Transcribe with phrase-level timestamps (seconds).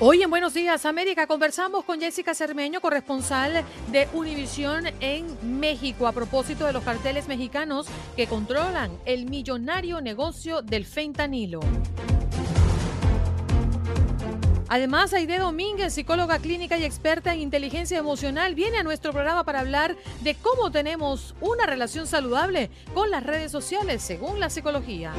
[0.00, 5.26] Hoy en Buenos Días América conversamos con Jessica Cermeño, corresponsal de Univisión en
[5.58, 11.58] México, a propósito de los carteles mexicanos que controlan el millonario negocio del fentanilo.
[14.68, 19.58] Además, Aide Domínguez, psicóloga clínica y experta en inteligencia emocional, viene a nuestro programa para
[19.58, 25.12] hablar de cómo tenemos una relación saludable con las redes sociales según la psicología.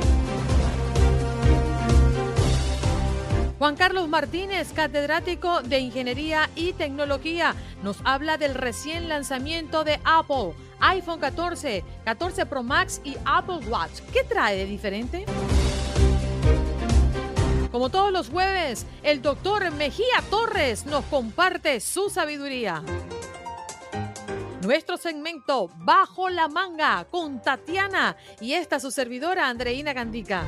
[3.59, 10.53] Juan Carlos Martínez, catedrático de Ingeniería y Tecnología, nos habla del recién lanzamiento de Apple,
[10.79, 13.99] iPhone 14, 14 Pro Max y Apple Watch.
[14.13, 15.25] ¿Qué trae de diferente?
[17.69, 22.81] Como todos los jueves, el doctor Mejía Torres nos comparte su sabiduría.
[24.61, 30.45] Nuestro segmento Bajo la Manga con Tatiana y esta su servidora Andreina Gandica.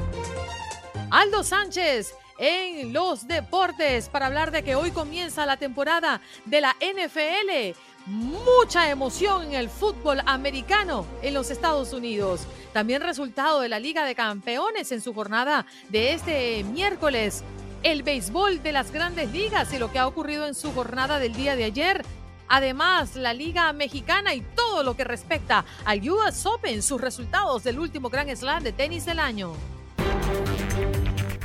[1.09, 6.75] Aldo Sánchez en los deportes para hablar de que hoy comienza la temporada de la
[6.81, 7.77] NFL.
[8.07, 12.47] Mucha emoción en el fútbol americano en los Estados Unidos.
[12.73, 17.43] También resultado de la Liga de Campeones en su jornada de este miércoles.
[17.83, 21.35] El béisbol de las grandes ligas y lo que ha ocurrido en su jornada del
[21.35, 22.03] día de ayer.
[22.47, 27.77] Además, la Liga Mexicana y todo lo que respecta al US Open, sus resultados del
[27.79, 29.53] último Grand Slam de tenis del año.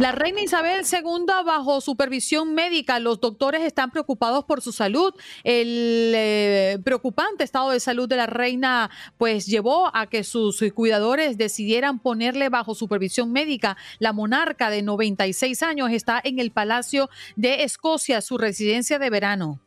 [0.00, 2.98] La reina Isabel II bajo supervisión médica.
[2.98, 5.12] Los doctores están preocupados por su salud.
[5.44, 11.36] El eh, preocupante estado de salud de la reina pues llevó a que sus cuidadores
[11.36, 13.76] decidieran ponerle bajo supervisión médica.
[13.98, 19.60] La monarca de 96 años está en el Palacio de Escocia, su residencia de verano.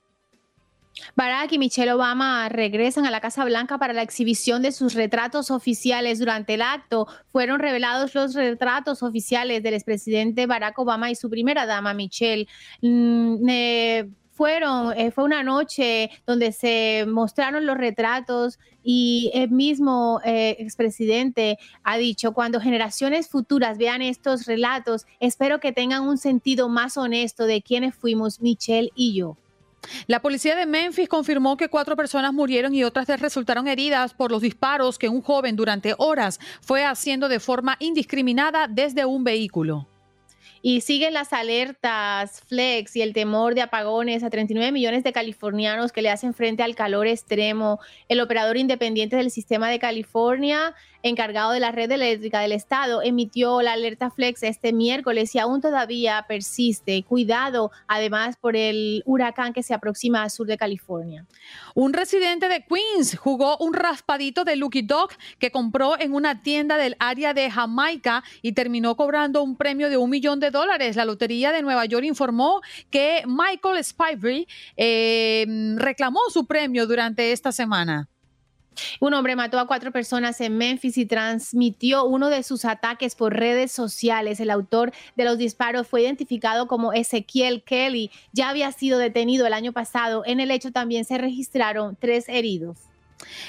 [1.16, 5.52] Barack y Michelle Obama regresan a la Casa Blanca para la exhibición de sus retratos
[5.52, 6.20] oficiales.
[6.20, 11.66] Durante el acto fueron revelados los retratos oficiales del expresidente Barack Obama y su primera
[11.66, 12.48] dama, Michelle.
[12.82, 20.20] Mm, eh, fueron, eh, fue una noche donde se mostraron los retratos y el mismo
[20.26, 26.68] eh, expresidente ha dicho, cuando generaciones futuras vean estos relatos, espero que tengan un sentido
[26.68, 29.38] más honesto de quiénes fuimos Michelle y yo.
[30.08, 34.42] La policía de Memphis confirmó que cuatro personas murieron y otras resultaron heridas por los
[34.42, 39.93] disparos que un joven durante horas fue haciendo de forma indiscriminada desde un vehículo.
[40.66, 45.92] Y siguen las alertas flex y el temor de apagones a 39 millones de californianos
[45.92, 47.82] que le hacen frente al calor extremo.
[48.08, 53.62] El operador independiente del sistema de California encargado de la red eléctrica del estado, emitió
[53.62, 57.04] la alerta flex este miércoles y aún todavía persiste.
[57.04, 61.26] Cuidado, además, por el huracán que se aproxima al sur de California.
[61.76, 66.78] Un residente de Queens jugó un raspadito de Lucky Dog que compró en una tienda
[66.78, 70.96] del área de Jamaica y terminó cobrando un premio de un millón de dólares.
[70.96, 72.62] La Lotería de Nueva York informó
[72.92, 74.48] que Michael Spivey
[74.78, 75.46] eh,
[75.78, 78.08] reclamó su premio durante esta semana.
[79.00, 83.34] Un hombre mató a cuatro personas en Memphis y transmitió uno de sus ataques por
[83.34, 84.40] redes sociales.
[84.40, 88.12] El autor de los disparos fue identificado como Ezequiel Kelly.
[88.32, 90.24] Ya había sido detenido el año pasado.
[90.26, 92.78] En el hecho también se registraron tres heridos.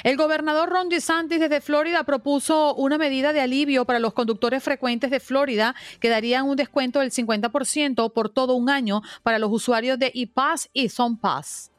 [0.02, 5.10] El gobernador Ron DeSantis desde Florida propuso una medida de alivio para los conductores frecuentes
[5.10, 9.98] de Florida que darían un descuento del 50% por todo un año para los usuarios
[9.98, 11.73] de ePass y SunPass.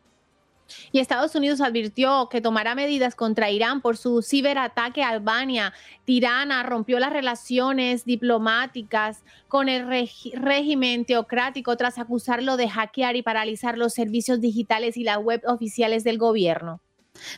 [0.92, 5.74] Y Estados Unidos advirtió que tomará medidas contra Irán por su ciberataque a Albania.
[6.06, 9.88] Tirana rompió las relaciones diplomáticas con el
[10.34, 16.04] régimen teocrático tras acusarlo de hackear y paralizar los servicios digitales y la web oficiales
[16.04, 16.82] del gobierno.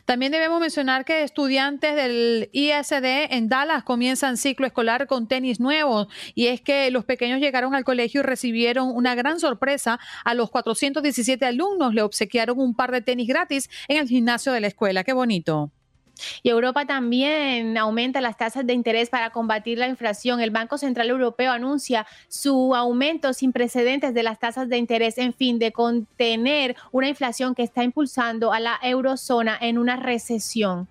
[0.04, 6.08] También debemos mencionar que estudiantes del ISD en Dallas comienzan ciclo escolar con tenis nuevos
[6.34, 9.98] y es que los pequeños llegaron al colegio y recibieron una gran sorpresa.
[10.24, 14.60] A los 417 alumnos le obsequiaron un par de tenis gratis en el gimnasio de
[14.60, 15.04] la escuela.
[15.04, 15.72] Qué bonito.
[16.42, 20.40] Y Europa también aumenta las tasas de interés para combatir la inflación.
[20.40, 25.32] El Banco Central Europeo anuncia su aumento sin precedentes de las tasas de interés en
[25.32, 30.88] fin de contener una inflación que está impulsando a la eurozona en una recesión.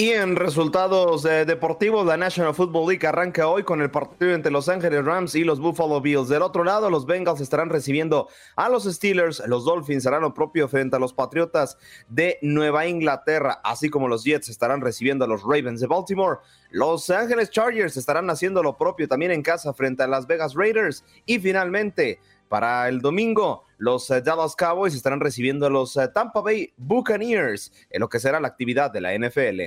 [0.00, 4.68] Y en resultados deportivos, la National Football League arranca hoy con el partido entre Los
[4.68, 6.28] Ángeles Rams y los Buffalo Bills.
[6.28, 10.68] Del otro lado, los Bengals estarán recibiendo a los Steelers, los Dolphins harán lo propio
[10.68, 11.78] frente a los Patriotas
[12.08, 16.38] de Nueva Inglaterra, así como los Jets estarán recibiendo a los Ravens de Baltimore.
[16.70, 21.04] Los Ángeles Chargers estarán haciendo lo propio también en casa frente a las Vegas Raiders.
[21.26, 26.40] Y finalmente, para el domingo, los eh, Dallas Cowboys estarán recibiendo a los eh, Tampa
[26.40, 29.60] Bay Buccaneers en lo que será la actividad de la NFL.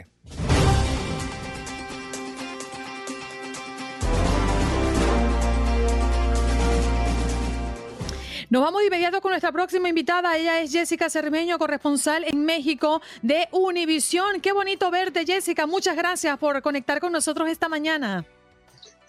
[8.51, 10.35] Nos vamos de inmediato con nuestra próxima invitada.
[10.35, 14.41] Ella es Jessica Cermeño, corresponsal en México de Univisión.
[14.41, 15.65] Qué bonito verte, Jessica.
[15.65, 18.25] Muchas gracias por conectar con nosotros esta mañana.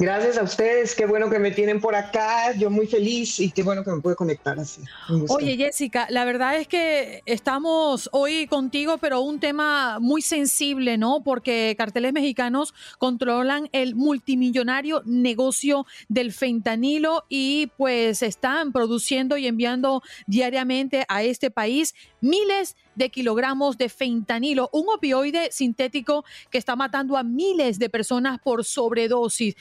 [0.02, 3.62] Gracias a ustedes, qué bueno que me tienen por acá, yo muy feliz y qué
[3.62, 4.82] bueno que me puede conectar así.
[5.28, 11.22] Oye Jessica, la verdad es que estamos hoy contigo, pero un tema muy sensible, ¿no?
[11.22, 20.02] Porque carteles mexicanos controlan el multimillonario negocio del fentanilo y pues están produciendo y enviando
[20.26, 27.16] diariamente a este país miles de kilogramos de fentanilo, un opioide sintético que está matando
[27.16, 29.54] a miles de personas por sobredosis.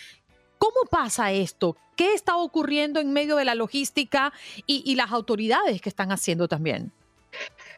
[0.62, 1.76] ¿Cómo pasa esto?
[1.96, 4.32] ¿Qué está ocurriendo en medio de la logística
[4.68, 6.92] y, las autoridades que están haciendo también?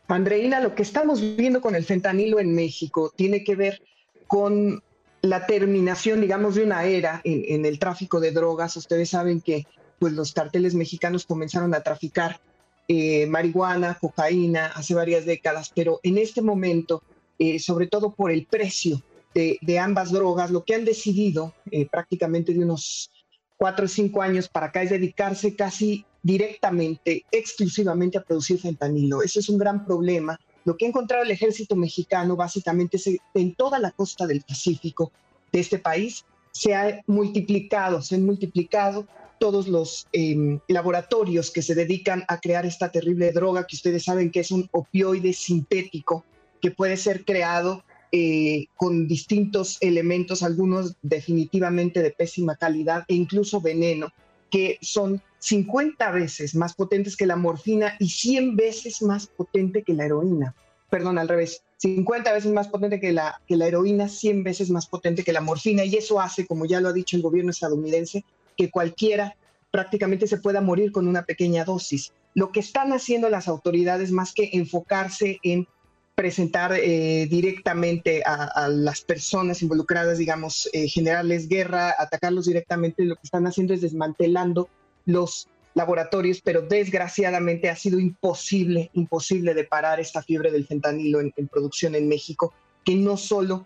[0.09, 3.81] Andreina, lo que estamos viendo con el fentanilo en México tiene que ver
[4.27, 4.83] con
[5.21, 8.75] la terminación, digamos, de una era en, el tráfico de drogas.
[8.75, 9.65] Ustedes saben que
[9.97, 12.41] pues, los carteles mexicanos comenzaron a traficar
[12.89, 17.01] eh, marihuana, cocaína hace varias décadas, pero en este momento,
[17.39, 19.01] eh, sobre todo por el precio
[19.33, 23.11] de, ambas drogas, lo que han decidido eh, prácticamente de unos
[23.57, 29.21] cuatro o cinco años para acá es dedicarse casi directamente, exclusivamente a producir fentanilo.
[29.21, 30.39] Ese es un gran problema.
[30.65, 35.11] Lo que ha encontrado el ejército mexicano básicamente es en toda la costa del Pacífico
[35.51, 39.07] de este país se ha multiplicado, se han multiplicado
[39.39, 44.31] todos los em, laboratorios que se dedican a crear esta terrible droga que ustedes saben
[44.31, 46.23] que es un opioide sintético
[46.61, 47.83] que puede ser creado
[48.15, 54.13] eh, con distintos elementos, algunos definitivamente de pésima calidad e incluso veneno,
[54.51, 59.95] que son 50 veces más potentes que la morfina y 100 veces más potente que
[59.95, 60.53] la heroína.
[60.91, 64.85] Perdón, al revés, 50 veces más potente que la, que la heroína, 100 veces más
[64.85, 65.83] potente que la morfina.
[65.83, 68.23] Y eso hace, como ya lo ha dicho el gobierno estadounidense,
[68.55, 69.35] que cualquiera
[69.71, 72.13] prácticamente se pueda morir con una pequeña dosis.
[72.35, 75.67] Lo que están haciendo las autoridades, más que enfocarse en
[76.15, 83.23] presentar eh, directamente a, las personas involucradas, digamos, eh, generarles guerra, atacarlos directamente, lo que
[83.23, 84.69] están haciendo es desmantelando
[85.05, 91.33] los laboratorios, pero desgraciadamente ha sido imposible, imposible de parar esta fiebre del fentanilo en,
[91.47, 92.53] producción en México,
[92.85, 93.65] que no solo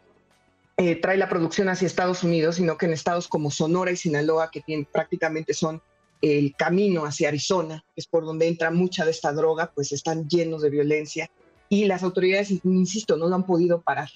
[0.77, 4.51] eh, trae la producción hacia Estados Unidos, sino que en estados como Sonora y Sinaloa,
[4.51, 5.81] que tienen, prácticamente son
[6.21, 10.61] el camino hacia Arizona, es por donde entra mucha de esta droga, pues están llenos
[10.61, 11.29] de violencia
[11.69, 14.09] y las autoridades, insisto, no lo han podido parar.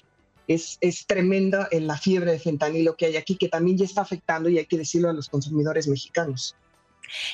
[0.48, 4.48] Es, es tremenda la fiebre de fentanilo que hay aquí, que también ya está afectando,
[4.48, 6.56] y hay que decirlo a los consumidores mexicanos.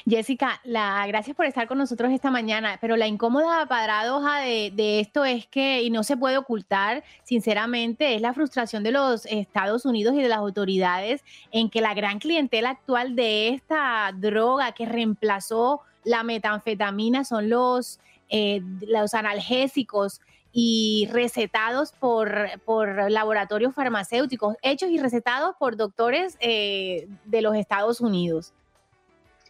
[0.06, 5.00] Jessica, la, gracias por estar con nosotros esta mañana, pero la incómoda paradoja de, de,
[5.00, 9.84] esto es que, y no se puede ocultar, sinceramente, es la frustración de los Estados
[9.84, 11.22] Unidos y de las autoridades
[11.52, 18.00] en que la gran clientela actual de esta droga que reemplazó la metanfetamina son los
[18.30, 20.20] eh, los analgésicos
[20.52, 22.30] y recetados por,
[22.64, 28.52] por, laboratorios farmacéuticos, hechos y recetados por doctores eh, de los Estados Unidos.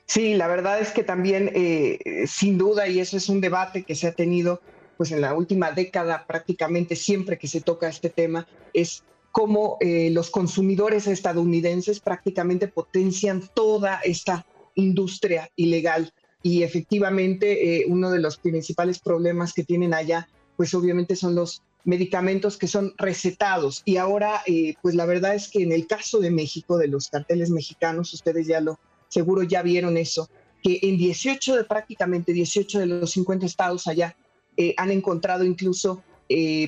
[0.06, 3.94] Sí, la verdad es que también, eh, sin duda, y eso es un debate que
[3.94, 4.60] se ha tenido
[4.96, 10.30] pues en la última década prácticamente siempre que se toca este tema, es cómo los
[10.30, 14.44] consumidores estadounidenses prácticamente potencian toda esta
[14.74, 21.16] industria ilegal y efectivamente eh, uno de los principales problemas que tienen allá, pues obviamente
[21.16, 23.82] son los medicamentos que son recetados.
[23.84, 27.08] Y ahora, eh, pues la verdad es que en el caso de México, de los
[27.08, 28.78] carteles mexicanos, ustedes ya lo,
[29.08, 30.28] seguro ya vieron eso,
[30.62, 34.16] que en 18 de prácticamente 18 de los 50 estados allá
[34.56, 36.02] eh, han encontrado incluso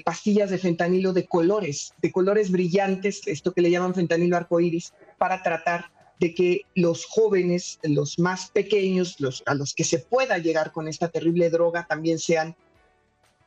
[0.06, 5.42] pastillas de fentanilo de colores, de colores brillantes, esto que le llaman fentanilo arcoíris, para
[5.42, 10.86] tratar de que los jóvenes, los más pequeños, a los que se pueda llegar con
[10.86, 12.54] esta terrible droga, también sean,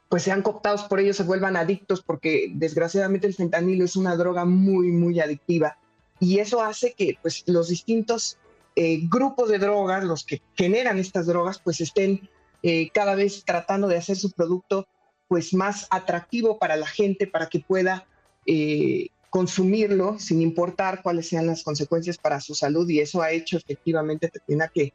[0.10, 4.44] pues sean cooptados por ellos, se vuelvan adictos, porque desgraciadamente el fentanilo es una droga
[4.44, 5.78] muy, muy adictiva.
[6.20, 8.38] Y eso hace que pues, los distintos
[8.76, 12.28] eh, grupos de drogas, los que generan estas drogas, pues estén
[12.64, 14.88] eh, cada vez tratando de hacer su producto
[15.28, 18.08] pues más atractivo para la gente, para que pueda
[18.48, 23.58] eh, consumirlo sin importar cuáles sean las consecuencias para su salud y eso ha hecho
[23.58, 24.30] efectivamente
[24.72, 24.94] que,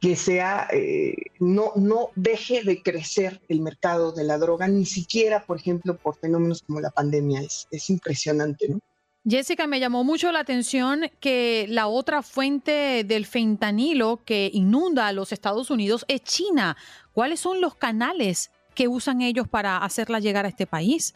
[0.00, 5.44] que sea, eh, no, no deje de crecer el mercado de la droga, ni siquiera,
[5.46, 7.40] por ejemplo, por fenómenos como la pandemia.
[7.40, 8.80] Es, es impresionante, ¿no?
[9.24, 15.12] Jessica, me llamó mucho la atención que la otra fuente del fentanilo que inunda a
[15.12, 16.76] los Estados Unidos es China.
[17.12, 21.14] ¿Cuáles son los canales que usan ellos para hacerla llegar a este país?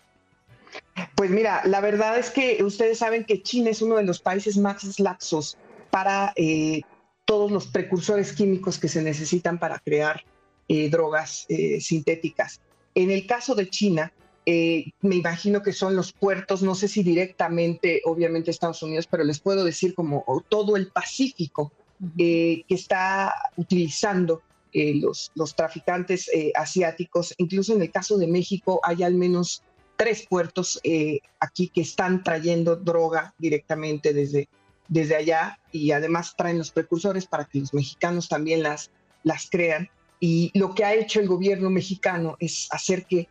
[1.14, 4.56] Pues mira, la verdad es que ustedes saben que China es uno de los países
[4.56, 5.56] más laxos
[5.90, 6.80] para eh,
[7.24, 10.24] todos los precursores químicos que se necesitan para crear
[10.68, 12.60] eh, drogas eh, sintéticas.
[12.94, 14.12] En el caso de China,
[14.44, 19.38] me imagino que son los puertos, no sé si directamente, obviamente Estados Unidos, pero les
[19.38, 21.70] puedo decir como todo el Pacífico
[22.18, 24.42] que está utilizando
[24.74, 27.34] los, los, traficantes asiáticos.
[27.38, 29.62] Incluso en el caso de México hay al menos
[29.96, 34.48] tres puertos eh, aquí que están trayendo droga directamente desde,
[34.88, 38.90] desde allá y además traen los precursores para que los mexicanos también las,
[39.22, 39.88] las crean.
[40.20, 43.28] Y lo que ha hecho el gobierno mexicano es hacer que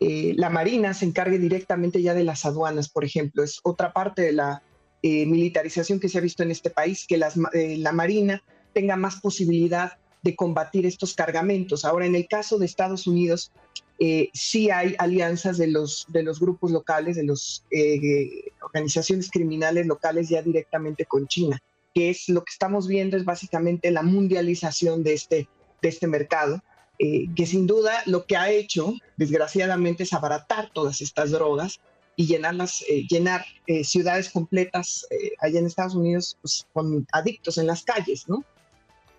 [0.00, 3.42] la Marina se encargue directamente ya de las aduanas, por ejemplo.
[3.42, 4.62] Es otra parte de la
[5.02, 8.42] militarización que se ha visto en este país, que la Marina
[8.74, 11.84] tenga más posibilidad de combatir estos cargamentos.
[11.84, 13.52] Ahora, en el caso de Estados Unidos,
[13.98, 19.86] eh, sí hay alianzas de los, de los grupos locales, de las eh, organizaciones criminales
[19.86, 21.62] locales ya directamente con China,
[21.94, 25.48] que es lo que estamos viendo es básicamente la mundialización de este,
[25.82, 26.62] de este mercado,
[26.98, 31.80] eh, que sin duda lo que ha hecho, desgraciadamente, es abaratar todas estas drogas
[32.16, 33.44] y llenarlas, llenar
[33.82, 35.04] ciudades completas
[35.40, 38.44] allá en Estados Unidos pues, con adictos en las calles, ¿no?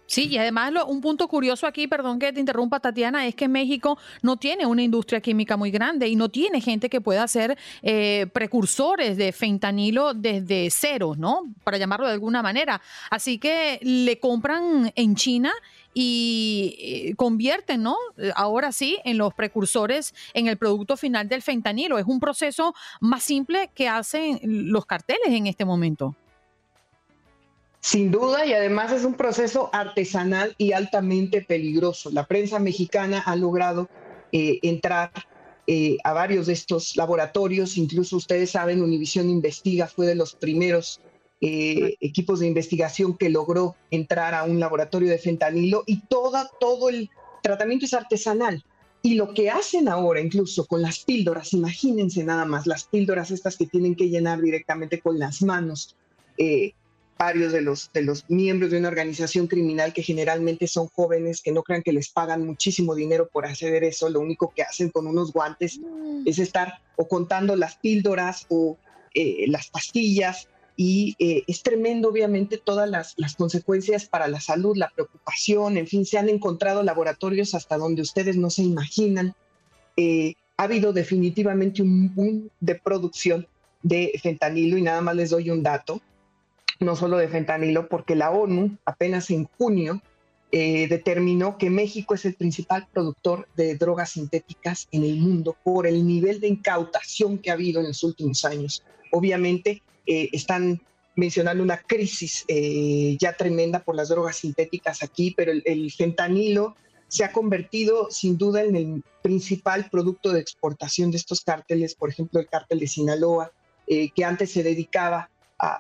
[0.08, 3.98] Sí, y además un punto curioso aquí, perdón que te interrumpa Tatiana, es que México
[4.22, 8.28] no tiene una industria química muy grande y no tiene gente que pueda hacer eh,
[8.32, 11.44] precursores de fentanilo desde cero, ¿no?
[11.64, 12.82] Para llamarlo de alguna manera.
[13.10, 15.52] Así que le compran en China
[15.96, 17.98] y eh, convierten, ¿no?
[18.36, 21.98] Ahora sí, en los precursores, en el producto final del fentanilo.
[21.98, 26.16] Es un proceso más simple que hacen los carteles en este momento.
[27.86, 32.10] Sin duda, y además es un proceso artesanal y altamente peligroso.
[32.10, 33.90] La prensa mexicana ha logrado
[34.32, 35.12] eh, entrar
[35.68, 41.00] eh, a varios de estos laboratorios, incluso ustedes saben, Univisión Investiga fue de los primeros
[41.42, 46.90] eh, equipos de investigación que logró entrar a un laboratorio de fentanilo y toda, todo
[46.90, 47.12] el
[47.44, 48.66] tratamiento es artesanal.
[49.04, 53.58] Y lo que hacen ahora, incluso con las píldoras, imagínense nada más, las píldoras estas
[53.58, 55.96] que tienen que llenar directamente con las manos,
[57.18, 61.52] varios de los, de los miembros de una organización criminal que generalmente son jóvenes que
[61.52, 65.08] no crean que les pagan muchísimo dinero por hacer eso, lo único que hacen con
[65.08, 66.24] unos guantes mm.
[66.26, 68.78] es estar o contando las píldoras o
[69.14, 74.76] eh, las pastillas y eh, es tremendo obviamente todas las, las, consecuencias para la salud,
[74.76, 79.36] la preocupación, en fin, se han encontrado laboratorios hasta donde ustedes no se imaginan.
[79.96, 83.48] Eh, ha habido definitivamente un boom de producción
[83.84, 86.02] de fentanilo y nada más les doy un dato
[86.80, 90.02] no solo de fentanilo, porque la ONU apenas en junio
[90.52, 95.88] eh, determinó que México es el principal productor de drogas sintéticas en el mundo por
[95.88, 98.84] el nivel de incautación que ha habido en los últimos años.
[99.12, 100.82] Obviamente eh, están
[101.16, 106.76] mencionando una crisis eh, ya tremenda por las drogas sintéticas aquí, pero el, el, fentanilo
[107.08, 112.10] se ha convertido sin duda en el principal producto de exportación de estos cárteles, por
[112.10, 113.52] ejemplo el cártel de Sinaloa,
[113.88, 115.30] que antes se dedicaba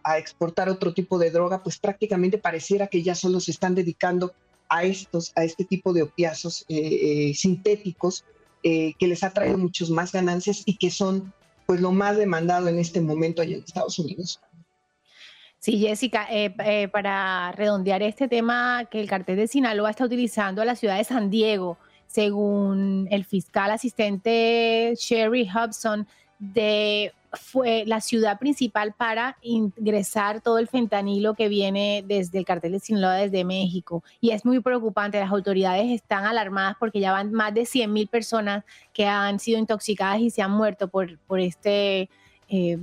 [0.04, 4.34] a, exportar otro tipo de droga, pues prácticamente pareciera que ya solo se están dedicando
[4.70, 8.26] a estos, a este tipo de opiazos eh, eh, sintéticos
[8.64, 11.34] eh, que les ha traído muchas más ganancias y que son
[11.68, 14.40] pues lo más demandado en este momento allá en Estados Unidos.
[15.60, 16.28] Sí, Jessica,
[16.92, 21.04] para redondear este tema que el cartel de Sinaloa está utilizando a la ciudad de
[21.04, 26.08] San Diego, según el fiscal asistente Sherry Hudson,
[26.54, 32.74] de fue la ciudad principal para ingresar todo el fentanilo que viene desde el cartel
[32.74, 34.04] de Sinaloa desde México.
[34.22, 38.08] Y es muy preocupante, las autoridades están alarmadas porque ya van más de 100 mil
[38.08, 42.10] personas que han sido intoxicadas y se han muerto por, por este
[42.50, 42.78] eh,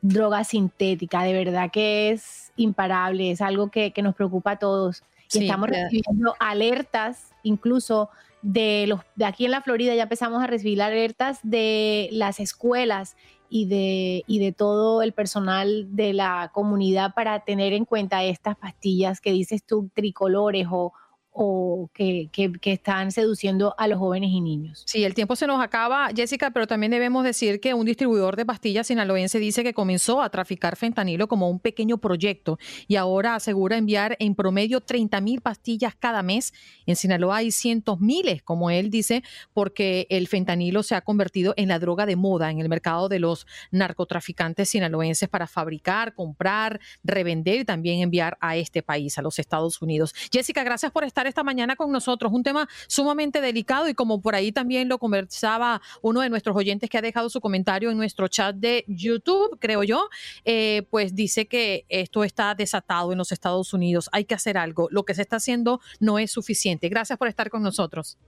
[0.00, 1.22] droga sintética.
[1.22, 5.02] De verdad que es imparable, es algo que, nos preocupa a todos.
[5.32, 8.10] Y estamos recibiendo alertas, incluso
[8.42, 13.16] de los de aquí en la Florida ya empezamos a recibir alertas de las escuelas
[13.48, 18.56] y de, y de todo el personal de la comunidad para tener en cuenta estas
[18.56, 20.94] pastillas que dices tú, tricolores o,
[21.32, 24.82] o que, que, están seduciendo a los jóvenes y niños.
[24.86, 28.44] Sí, el tiempo se nos acaba, Jessica, pero también debemos decir que un distribuidor de
[28.44, 33.78] pastillas sinaloense dice que comenzó a traficar fentanilo como un pequeño proyecto y ahora asegura
[33.78, 36.52] enviar en promedio 30 mil pastillas cada mes.
[36.84, 39.22] En Sinaloa hay cientos miles, como él dice,
[39.54, 43.20] porque el fentanilo se ha convertido en la droga de moda en el mercado de
[43.20, 49.38] los narcotraficantes sinaloenses para fabricar, comprar, revender y también enviar a este país, a los
[49.38, 50.14] Estados Unidos.
[50.30, 52.32] Jessica, gracias por estar esta mañana con nosotros.
[52.32, 56.88] Un tema sumamente delicado y como por ahí también lo conversaba uno de nuestros oyentes
[56.90, 60.08] que ha dejado su comentario en nuestro chat de YouTube, creo yo,
[60.44, 64.08] eh, pues dice que esto está desatado en los Estados Unidos.
[64.12, 64.88] Hay que hacer algo.
[64.90, 66.88] Lo que se está haciendo no es suficiente.
[66.88, 68.18] Gracias por estar con nosotros.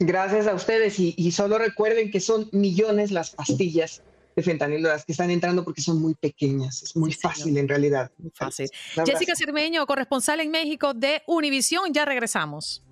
[0.00, 4.02] Gracias a ustedes y, solo recuerden que son millones las pastillas
[4.38, 6.82] de fentanilo las que están entrando porque son muy pequeñas.
[6.82, 8.10] Es muy fácil en realidad.
[8.18, 8.70] Muy fácil.
[9.04, 11.92] Jessica Cermeño, corresponsal en México de Univisión.
[11.92, 12.84] Ya regresamos.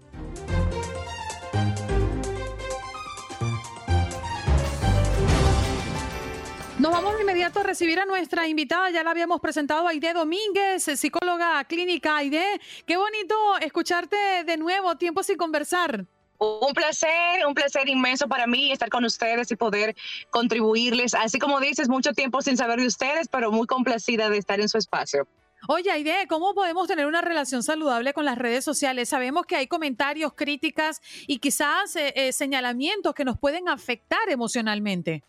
[6.79, 10.85] Nos vamos de inmediato a recibir a nuestra invitada, ya la habíamos presentado, Aide Domínguez,
[10.85, 12.19] psicóloga clínica.
[12.19, 16.07] Aide, qué bonito escucharte de nuevo, tiempo sin conversar.
[16.39, 19.95] Un placer, un placer inmenso para mí estar con ustedes y poder
[20.31, 21.15] contribuirles.
[21.15, 24.69] Así como dices, mucho tiempo sin saber de ustedes, pero muy complacida de estar en
[24.69, 25.27] su espacio.
[25.69, 29.09] Oye, Aide, ¿cómo podemos tener una relación saludable con las redes sociales?
[29.09, 35.25] Sabemos que hay comentarios, críticas y quizás eh, eh, señalamientos que nos pueden afectar emocionalmente.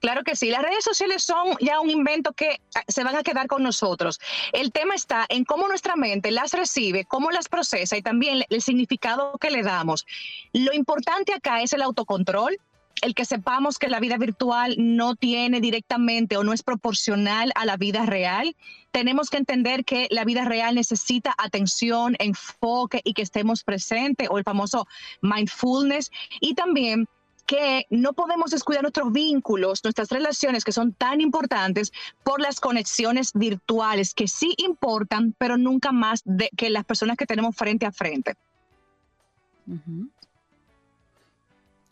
[0.00, 3.22] Claro que sí, las redes sociales son ya un invento que ah, se van a
[3.22, 4.20] quedar con nosotros.
[4.52, 8.62] El tema está en cómo nuestra mente las recibe, cómo las procesa y también el
[8.62, 10.06] significado que le damos.
[10.52, 12.58] Lo importante acá es el autocontrol,
[13.02, 17.64] el que sepamos que la vida virtual no tiene directamente o no es proporcional a
[17.64, 18.56] la vida real.
[18.90, 24.38] Tenemos que entender que la vida real necesita atención, enfoque y que estemos presentes o
[24.38, 24.86] el famoso
[25.22, 27.08] mindfulness y también
[27.48, 33.32] que no podemos descuidar nuestros vínculos, nuestras relaciones que son tan importantes por las conexiones
[33.32, 37.90] virtuales que sí importan, pero nunca más de, que las personas que tenemos frente a
[37.90, 38.34] frente.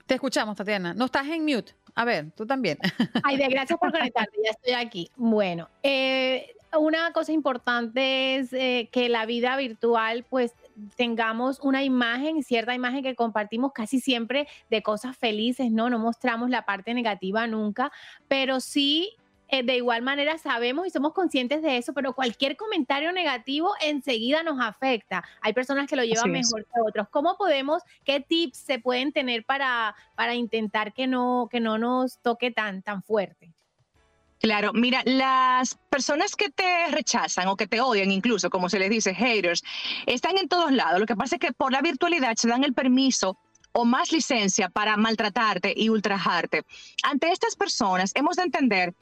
[0.05, 0.93] Te escuchamos, Tatiana.
[0.93, 1.73] No estás en mute.
[1.95, 2.77] A ver, tú también.
[3.25, 5.11] Ay, de gracias por conectarte, ya estoy aquí.
[5.17, 10.53] Bueno, eh, una cosa importante es eh, que la vida virtual, pues
[10.97, 15.91] tengamos una imagen, cierta imagen que compartimos casi siempre de cosas felices, ¿no?
[15.91, 17.91] No mostramos la parte negativa nunca,
[18.29, 19.17] pero sí
[19.49, 24.43] eh, de igual manera sabemos y somos conscientes de eso, pero cualquier comentario negativo enseguida
[24.43, 25.25] nos afecta.
[25.41, 27.09] Hay personas que lo llevan mejor que otros.
[27.11, 32.19] ¿Cómo podemos, qué tips se pueden tener para, para intentar que no, que no nos
[32.19, 33.56] toque tan, tan fuerte?
[34.41, 38.91] Claro, mira, las personas que te rechazan o que te odian, incluso como se les
[38.91, 39.63] dice, haters,
[40.05, 41.01] están en todos lados.
[41.01, 43.39] Lo que pasa es que por la virtualidad se dan el permiso
[43.73, 46.65] o más licencia para maltratarte y ultrajarte.
[47.03, 48.95] Ante estas personas hemos de entender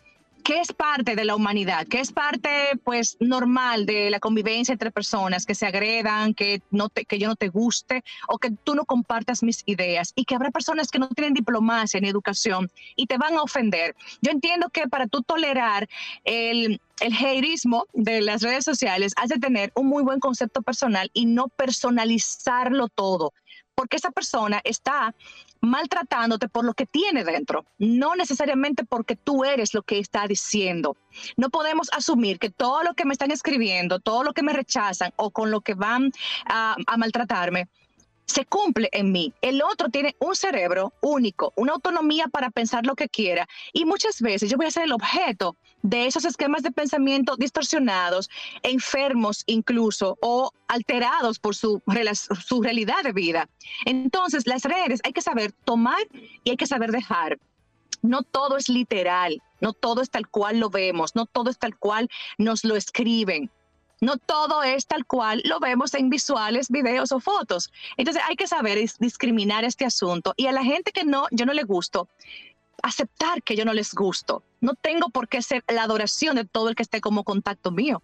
[0.45, 4.91] que es parte de la humanidad, que es parte pues normal de la convivencia entre
[4.91, 8.75] personas, que se agredan, que, no te, que yo no te guste o que tú
[8.75, 13.07] no compartas mis ideas y que habrá personas que no tienen diplomacia ni educación y
[13.07, 13.97] te van a ofender.
[14.21, 15.89] Yo entiendo que para tú tolerar
[16.25, 21.11] el, el heirismo de las redes sociales has de tener un muy buen concepto personal
[21.15, 23.33] y no personalizarlo todo
[23.75, 25.15] porque esa persona está
[25.65, 30.97] maltratándote por lo que tiene dentro, no necesariamente porque tú eres lo que está diciendo.
[31.37, 35.13] No podemos asumir que todo lo que me están escribiendo, todo lo que me rechazan
[35.17, 36.13] o con lo que van
[36.47, 37.69] a, a maltratarme,
[38.27, 39.33] se cumple en mí.
[39.43, 44.21] El otro tiene un cerebro único, una autonomía para pensar lo que quiera y muchas
[44.21, 48.31] veces yo voy a ser el objeto de esos esquemas de pensamiento distorsionados,
[48.63, 51.83] enfermos incluso o alterados por su,
[52.47, 53.49] su realidad de vida.
[53.85, 56.01] Entonces, las redes hay que saber tomar
[56.43, 57.39] y hay que saber dejar.
[58.01, 61.77] No todo es literal, no todo es tal cual lo vemos, no todo es tal
[61.77, 62.09] cual
[62.39, 63.51] nos lo escriben.
[64.01, 67.73] No todo es tal cual lo vemos en visuales, videos o fotos.
[67.97, 70.35] Entonces hay que saber discriminar este asunto.
[70.37, 72.09] Y a la gente que no, yo no le gusto,
[72.83, 74.43] aceptar que yo no les gusto.
[74.61, 78.03] No tengo por qué ser la adoración de todo el que esté como contacto mío.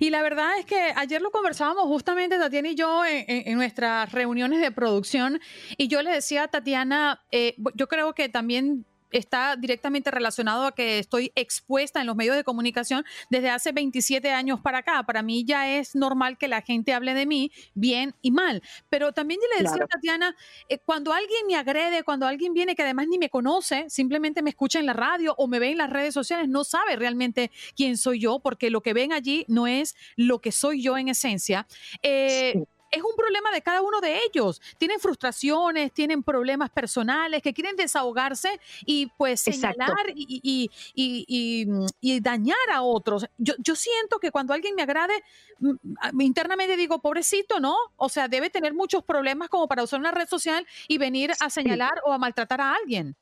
[0.00, 4.60] Y la verdad es que ayer lo conversábamos justamente Tatiana y yo en, nuestras reuniones
[4.60, 5.40] de producción
[5.76, 10.72] y yo le decía a Tatiana, eh, yo creo que también está directamente relacionado a
[10.72, 15.02] que estoy expuesta en los medios de comunicación desde hace 27 años para acá.
[15.04, 18.62] Para mí ya es normal que la gente hable de mí bien y mal.
[18.88, 20.36] Pero también yo le decía a Tatiana,
[20.68, 24.50] eh, cuando alguien me agrede, cuando alguien viene que además ni me conoce, simplemente me
[24.50, 27.96] escucha en la radio o me ve en las redes sociales, no sabe realmente quién
[27.96, 31.66] soy yo, porque lo que ven allí no es lo que soy yo en esencia.
[32.02, 34.60] Eh, es un problema de cada uno de ellos.
[34.78, 42.82] Tienen frustraciones, tienen problemas personales que quieren desahogarse y pues señalar y, y, dañar a
[42.82, 43.26] otros.
[43.38, 45.22] Yo, yo siento que cuando alguien me agrade,
[45.60, 47.76] mm, internamente digo, pobrecito, ¿no?
[47.96, 51.50] O sea, debe tener muchos problemas como para usar una red social y venir a
[51.50, 53.16] señalar o a maltratar a alguien.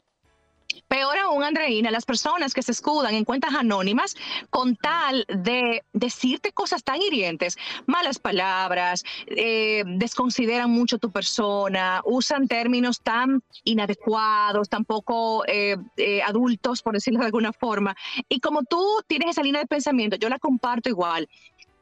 [0.89, 4.17] Peor aún, Andreina, las personas que se escudan en cuentas anónimas
[4.51, 12.49] con tal de decirte cosas tan hirientes, malas palabras, eh, desconsideran mucho tu persona, usan
[12.49, 17.95] términos tan inadecuados, tan poco eh, eh, adultos, por decirlo de alguna forma.
[18.29, 21.29] Y como tú tienes esa línea de pensamiento, yo la comparto igual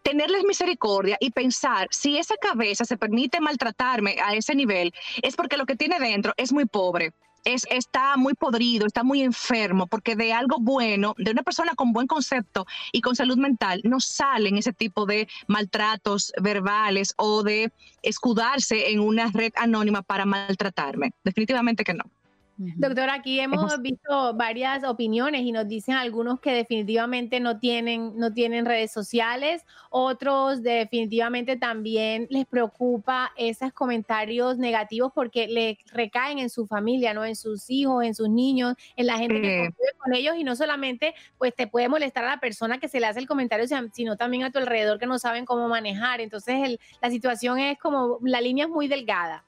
[0.02, 5.56] tenerles misericordia y pensar si esa cabeza se permite maltratarme a ese nivel, es porque
[5.56, 7.12] lo que tiene dentro es muy pobre
[7.46, 12.06] está muy podrido, está muy enfermo, porque de algo bueno, de una persona con buen
[12.06, 18.90] concepto y con salud mental, no salen ese tipo de maltratos verbales o de escudarse
[18.90, 21.12] en una red anónima para maltratarme.
[21.24, 22.04] Definitivamente que no.
[22.58, 28.32] Doctor, aquí hemos visto varias opiniones y nos dicen algunos que definitivamente no tienen, no
[28.32, 36.48] tienen redes sociales, otros definitivamente también les preocupa esos comentarios negativos porque le recaen en
[36.50, 37.24] su familia, ¿no?
[37.24, 40.56] En sus hijos, en sus niños, en la gente que convive con ellos y no
[40.56, 44.16] solamente pues te puede molestar a la persona que se le hace el comentario, sino
[44.16, 46.20] también a tu alrededor que no saben cómo manejar.
[46.20, 49.45] Entonces la situación es como, la línea es muy delgada.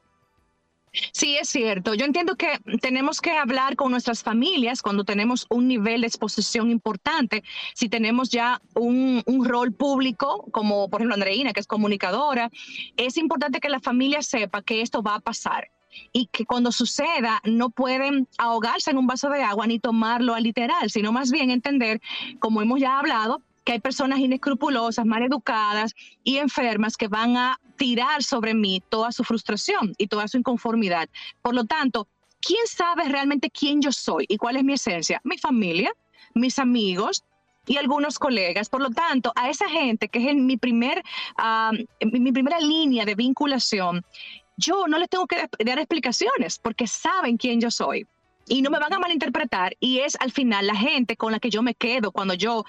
[1.13, 1.95] Sí, es cierto.
[1.95, 6.71] Yo entiendo que tenemos que hablar con nuestras familias cuando tenemos un nivel de exposición
[6.71, 7.43] importante.
[7.75, 12.51] Si tenemos ya un, rol público, como por ejemplo Andreina, que es comunicadora,
[12.97, 15.71] es importante que la familia sepa que esto va a pasar
[16.13, 20.41] y que cuando suceda no pueden ahogarse en un vaso de agua ni tomarlo a
[20.41, 22.01] literal, sino más bien entender,
[22.41, 27.61] como hemos ya hablado, que hay personas inescrupulosas, mal educadas y enfermas que van a
[27.77, 31.07] tirar sobre mí toda su frustración y toda su inconformidad.
[31.43, 32.09] Por lo tanto,
[32.41, 35.21] ¿quién sabe realmente quién yo soy y cuál es mi esencia?
[35.23, 35.93] Mi familia,
[36.33, 37.25] mis amigos,
[37.67, 38.71] y algunos colegas.
[38.71, 41.03] Por lo tanto, a esa gente que es en mi, primer,
[42.11, 44.03] mi primera línea de vinculación,
[44.57, 48.07] yo no les tengo que dar explicaciones porque saben quién yo soy
[48.49, 51.51] y no me van a malinterpretar y es al final la gente con la que
[51.51, 52.65] yo me quedo cuando yo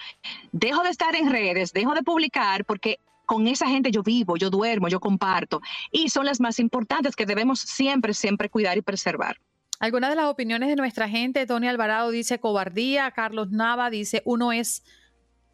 [0.52, 4.50] dejo de estar en redes, dejo de publicar porque con esa gente yo vivo, yo
[4.50, 5.62] duermo, yo comparto
[5.92, 9.38] y son las más importantes que debemos siempre, siempre cuidar y preservar.
[9.80, 14.52] Algunas de las opiniones de nuestra gente, Tony Alvarado dice cobardía, Carlos Nava dice uno
[14.52, 14.84] es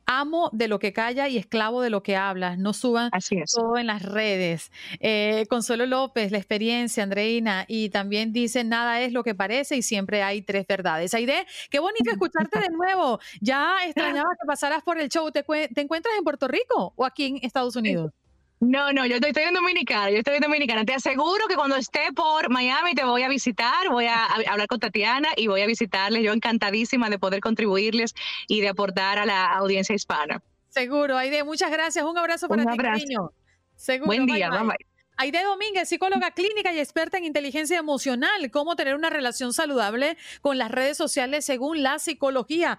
[0.05, 2.55] amo de lo que calla y esclavo de lo que habla.
[2.57, 3.11] No suban
[3.53, 4.71] todo en las redes.
[4.99, 9.81] Eh, Consuelo López, la experiencia, Andreina, y también dice, nada es lo que parece y
[9.81, 11.13] siempre hay tres verdades.
[11.13, 13.19] Aide, qué bonito escucharte de nuevo.
[13.41, 15.31] Ya extrañaba que pasaras por el show.
[15.31, 18.11] ¿Te, ¿Te encuentras en Puerto Rico o aquí en Estados Unidos?
[18.59, 20.85] No, no, yo estoy, en Dominicana, yo estoy en Dominicana.
[20.85, 24.79] Te aseguro que cuando esté por Miami te voy a visitar, voy a, hablar con
[24.79, 26.23] Tatiana y voy a visitarles.
[26.23, 28.15] Yo encantadísima de poder contribuirles
[28.47, 30.41] y de aportar a la audiencia hispana.
[30.69, 32.03] Seguro, Aide, muchas gracias.
[32.05, 33.31] Un abrazo para ti, cariño.
[33.75, 34.07] Seguro.
[34.07, 34.77] Buen día, bye bye.
[35.17, 40.57] Aide Domínguez, psicóloga clínica y experta en inteligencia emocional, cómo tener una relación saludable con
[40.57, 42.77] las redes sociales según la psicología.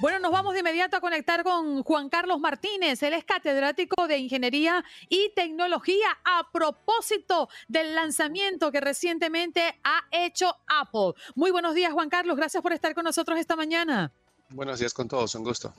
[0.00, 3.02] Bueno, nos vamos de inmediato a conectar con Juan Carlos Martínez.
[3.02, 10.56] Él es catedrático de Ingeniería y Tecnología a propósito del lanzamiento que recientemente ha hecho
[10.68, 11.20] Apple.
[11.34, 12.38] Muy buenos días, Juan Carlos.
[12.38, 14.10] Gracias por estar con nosotros esta mañana.
[14.48, 15.74] Buenos días con todos, un gusto.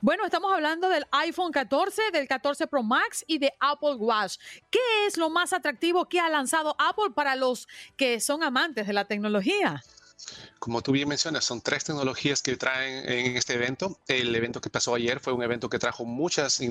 [0.00, 4.38] Bueno, estamos hablando del iPhone 14, del 14 Pro Max y de Apple Watch.
[4.70, 8.94] ¿Qué es lo más atractivo que ha lanzado Apple para los que son amantes de
[8.94, 9.82] la tecnología?
[10.58, 14.00] Como tú bien mencionas, son tres tecnologías que traen en este evento.
[14.08, 16.68] El evento que pasó ayer fue un evento que trajo muchas eh,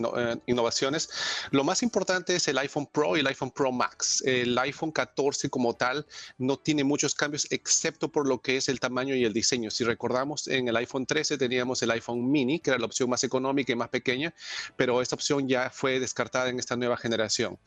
[0.48, 1.10] innovaciones.
[1.52, 4.22] Lo más importante es el iPhone Pro y el iPhone Pro Max.
[4.26, 6.06] El iPhone 14 como tal
[6.38, 9.72] no tiene muchos cambios excepto por lo que es el tamaño y el diseño.
[9.72, 13.24] Si recordamos, en el iPhone 13 teníamos el iPhone mini, que era la opción más
[13.24, 14.34] económica y más pequeña,
[14.76, 17.58] pero esta opción ya fue descartada en esta nueva generación.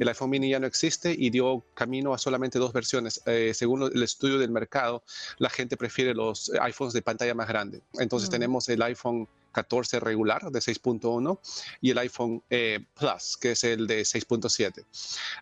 [0.00, 3.20] El iPhone mini ya no existe y dio camino a solamente dos versiones.
[3.26, 5.04] Eh, según el estudio del mercado,
[5.38, 7.82] la gente prefiere los iPhones de pantalla más grande.
[7.94, 11.38] Entonces tenemos el iPhone 14 regular de 6.1
[11.80, 14.84] y el iPhone eh, Plus, que es el de 6.7.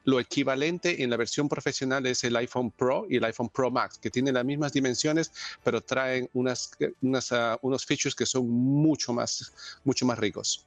[0.05, 3.99] Lo equivalente en la versión profesional es el iPhone Pro y el iPhone Pro Max,
[3.99, 5.33] que tienen las mismas dimensiones,
[5.65, 6.71] pero traen unas,
[7.03, 10.65] unas uh, unos features que son mucho más, mucho más ricos.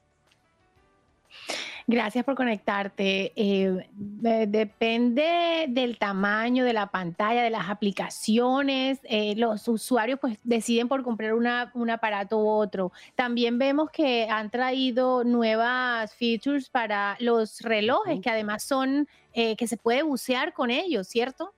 [1.90, 3.32] Gracias por conectarte.
[3.38, 9.00] Eh, depende del tamaño de la pantalla, de las aplicaciones.
[9.04, 12.92] Eh, los usuarios pues deciden por comprar una, un aparato u otro.
[13.16, 19.66] También vemos que han traído nuevas features para los relojes, que además son eh, que
[19.66, 21.54] se puede bucear con ellos, ¿cierto?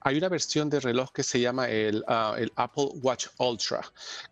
[0.00, 3.80] Hay una versión de reloj que se llama el, ah, el, Apple Watch Ultra,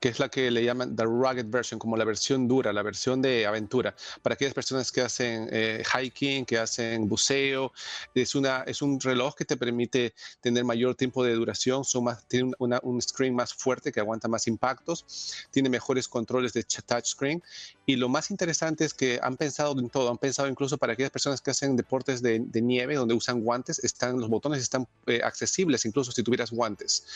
[0.01, 3.21] que es la que le llaman the rugged version, como la versión dura, la versión
[3.21, 7.73] de aventura, para aquellas personas que hacen eh, hiking, que hacen buceo.
[8.15, 12.27] Es, una, es un reloj que te permite tener mayor tiempo de duración, son más,
[12.27, 17.43] tiene una, un screen más fuerte que aguanta más impactos, tiene mejores controles de touchscreen
[17.87, 21.11] y lo más interesante es que han pensado en todo, han pensado incluso para aquellas
[21.11, 25.85] personas que hacen deportes de, nieve, donde usan guantes, están, los botones están eh, accesibles
[25.85, 27.07] incluso si tuvieras guantes.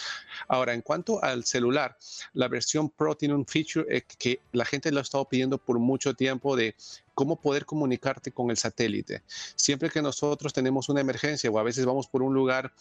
[0.49, 1.97] Ahora, en cuanto al celular,
[2.35, 5.79] la versión Pro tiene un feature eh, que la gente lo ha estado pidiendo por
[5.79, 6.75] mucho tiempo de
[7.15, 9.23] cómo poder comunicarte con el satélite.
[9.55, 12.73] Siempre que nosotros tenemos una emergencia o a veces vamos por un lugar,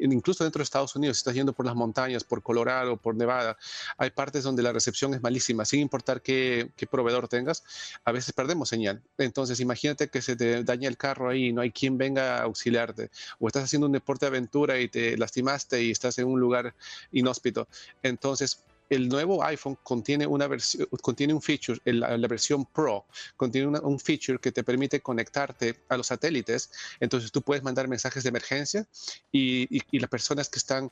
[0.00, 3.56] incluso dentro de Estados Unidos, si estás yendo por las montañas, por Colorado, por Nevada,
[3.96, 7.64] hay partes donde la recepción es malísima, sin importar qué, proveedor tengas,
[8.04, 9.02] a veces perdemos señal.
[9.18, 13.10] Entonces, imagínate que se te daña el carro ahí no hay quien venga a auxiliarte,
[13.38, 16.74] o estás haciendo un deporte de aventura y te lastimaste y estás en un lugar
[17.12, 17.68] inhóspito.
[18.02, 23.98] Entonces, el nuevo iPhone contiene una versión, contiene un feature, la, versión Pro contiene un
[23.98, 26.70] feature que te permite conectarte a los satélites.
[27.00, 28.86] Entonces tú puedes mandar mensajes de emergencia
[29.32, 30.90] y, las personas que están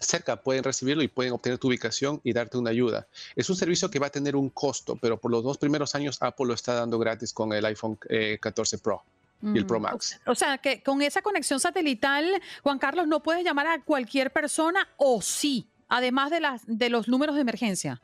[0.00, 3.06] cerca pueden recibirlo y pueden obtener tu ubicación y darte una ayuda.
[3.36, 6.18] Es un servicio que va a tener un costo, pero por los dos primeros años
[6.20, 7.98] Apple lo está dando gratis con el iPhone
[8.40, 9.04] 14 eh, Pro.
[9.40, 10.20] Y el Pro mm, Max.
[10.26, 14.88] O sea, que con esa conexión satelital, Juan Carlos, no puedes llamar a cualquier persona
[14.96, 18.00] o sí además de, las, de los números de emergencia?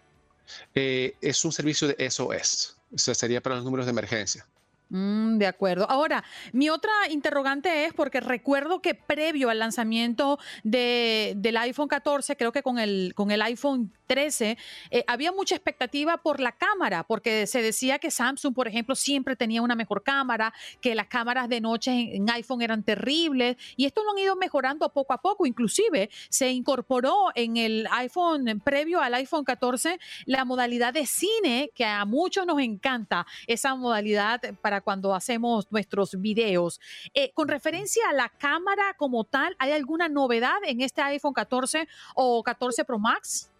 [0.74, 4.46] Eh, es un servicio de SOS, o sea, sería para los números de emergencia.
[4.90, 5.90] Mm, de acuerdo.
[5.90, 12.36] Ahora, mi otra interrogante es porque recuerdo que previo al lanzamiento de, del iPhone 14,
[12.36, 14.58] creo que con el, con el iPhone 13,
[14.90, 19.36] eh, había mucha expectativa por la cámara, porque se decía que Samsung, por ejemplo, siempre
[19.36, 24.02] tenía una mejor cámara, que las cámaras de noche en, iPhone eran terribles, y esto
[24.04, 25.46] lo han ido mejorando poco a poco.
[25.46, 31.84] Inclusive se incorporó en el iPhone, previo al iPhone 14, la modalidad de cine, que
[31.84, 36.80] a muchos nos encanta, esa modalidad para cuando hacemos nuestros videos.
[37.14, 41.88] Eh, con referencia a la cámara como tal, ¿hay alguna novedad en este iPhone 14
[42.14, 43.50] o 14 Pro Max?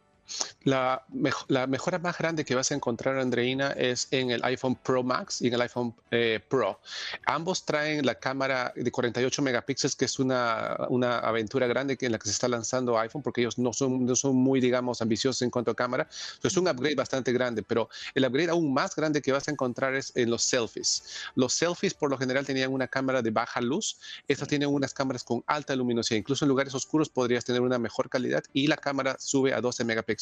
[0.65, 1.05] La,
[1.49, 5.43] la, mejora más grande que vas a encontrar, Andreina, es en el iPhone Pro Max
[5.43, 6.81] y en el iPhone eh, Pro.
[7.27, 12.19] Ambos traen la cámara de 48 megapíxeles, que es una, una aventura grande en la
[12.19, 15.51] que se está lanzando iPhone, porque ellos no son, no son muy, digamos, ambiciosos en
[15.51, 16.05] cuanto a cámara.
[16.05, 19.51] Entonces, es un upgrade bastante grande, pero el upgrade aún más grande que vas a
[19.51, 21.05] encontrar es en los selfies.
[21.35, 23.99] Los selfies, por lo general, tenían una cámara de baja luz.
[24.27, 26.19] Estas tienen unas cámaras con alta luminosidad.
[26.19, 29.85] Incluso en lugares oscuros podrías tener una mejor calidad y la cámara sube a 12
[29.85, 30.13] megapíxeles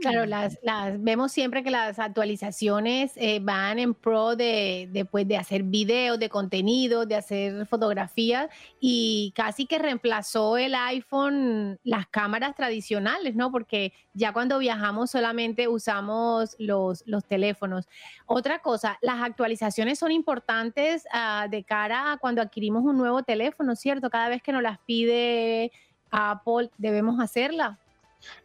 [0.00, 0.58] Claro, las,
[0.98, 6.28] vemos siempre que las actualizaciones eh, van en pro de, de, de hacer videos, de
[6.28, 13.50] contenido, de hacer fotografías y casi que reemplazó el iPhone las cámaras tradicionales, ¿no?
[13.50, 17.88] Porque ya cuando viajamos solamente usamos los, los teléfonos.
[18.26, 23.74] Otra cosa, las actualizaciones son importantes ah, de cara a cuando adquirimos un nuevo teléfono,
[23.74, 24.10] ¿cierto?
[24.10, 25.72] Cada vez que nos las pide
[26.12, 27.80] Apple debemos hacerla.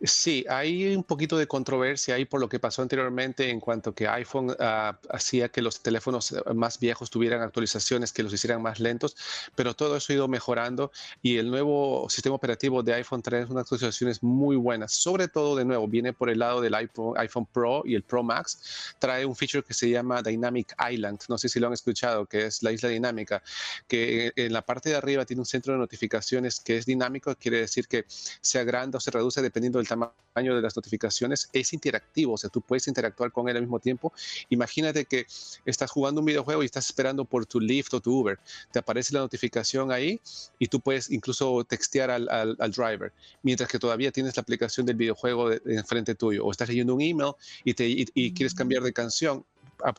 [0.01, 4.07] Sí, hay un poquito de controversia ahí por lo que pasó anteriormente en cuanto que
[4.07, 8.79] iPhone ah, hacía que los teléfonos eh, más viejos tuvieran actualizaciones que los hicieran más
[8.79, 9.15] lentos,
[9.55, 13.63] pero todo eso ha ido mejorando y el nuevo sistema operativo de iPhone trae unas
[13.63, 14.93] actualizaciones muy buenas.
[14.93, 18.23] Sobre todo, de nuevo, viene por el lado del iPhone, iPhone Pro y el Pro
[18.23, 18.95] Max.
[18.99, 21.21] Trae un feature que se llama Dynamic Island.
[21.29, 23.43] No sé si lo han escuchado, que es la isla dinámica,
[23.87, 27.59] que en la parte de arriba tiene un centro de notificaciones que es dinámico, quiere
[27.59, 32.33] decir que se agranda o se reduce dependiendo del tamaño de las notificaciones, es interactivo,
[32.33, 34.11] o sea, tú puedes interactuar con él al mismo tiempo.
[34.49, 35.25] Imagínate que
[35.65, 38.39] estás jugando un videojuego y estás esperando por tu Lyft o tu Uber,
[38.71, 40.19] te aparece la notificación ahí
[40.59, 44.97] y tú puedes incluso textear al, al, driver, mientras que todavía tienes la aplicación del
[44.97, 49.45] videojuego enfrente tuyo, o estás leyendo un email y, te, y, quieres cambiar de canción,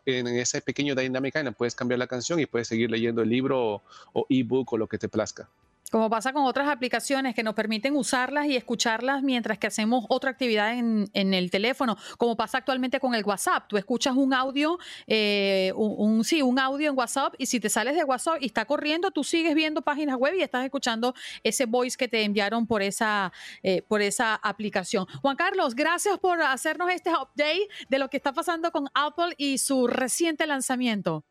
[0.07, 3.83] en ese pequeño Dynamic Island puedes cambiar la canción y puedes seguir leyendo el libro
[4.13, 5.49] o ebook o lo que te plazca.
[5.97, 10.29] Como pasa con otras aplicaciones que nos permiten usarlas y escucharlas mientras que hacemos otra
[10.29, 13.65] actividad en, el teléfono, como pasa actualmente con el WhatsApp.
[13.67, 17.97] Tú escuchas un audio, eh, un, sí, un audio en WhatsApp y si te sales
[17.97, 21.97] de WhatsApp y está corriendo, tú sigues viendo páginas web y estás escuchando ese voice
[21.97, 23.33] que te enviaron por esa,
[23.63, 25.07] eh, por esa aplicación.
[25.23, 29.57] Juan Carlos, gracias por hacernos este update de lo que está pasando con Apple y
[29.57, 31.25] su reciente lanzamiento.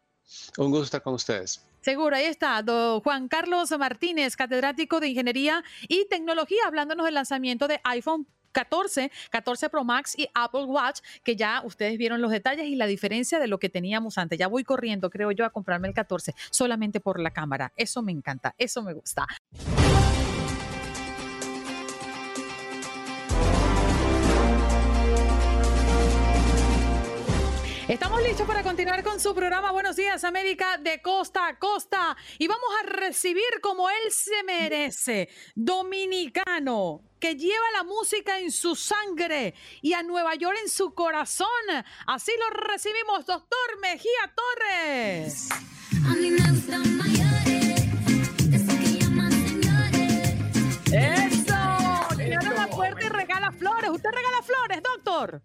[0.57, 1.61] Un gusto estar con ustedes.
[1.85, 7.67] Seguro, ahí está, don Juan Carlos Martínez, catedrático de Ingeniería y Tecnología, hablándonos del lanzamiento
[7.67, 12.65] de iPhone 14, 14 Pro Max y Apple Watch, que ya ustedes vieron los detalles
[12.65, 14.39] y la diferencia de lo que teníamos antes.
[14.39, 17.71] Ya voy corriendo, creo yo, a comprarme el 14 solamente por la cámara.
[17.75, 19.27] Eso me encanta, eso me gusta.
[27.95, 32.45] Estamos listos para continuar con su programa Buenos Días América de costa a costa y
[32.45, 39.53] vamos a recibir como él se merece, dominicano, que lleva la música en su sangre
[39.81, 41.47] y a Nueva York en su corazón.
[42.05, 45.47] Así lo recibimos, doctor Mejía Torres.
[50.91, 53.89] Eso, le la puerta y regala flores.
[53.89, 55.41] ¿Usted regala flores, doctor?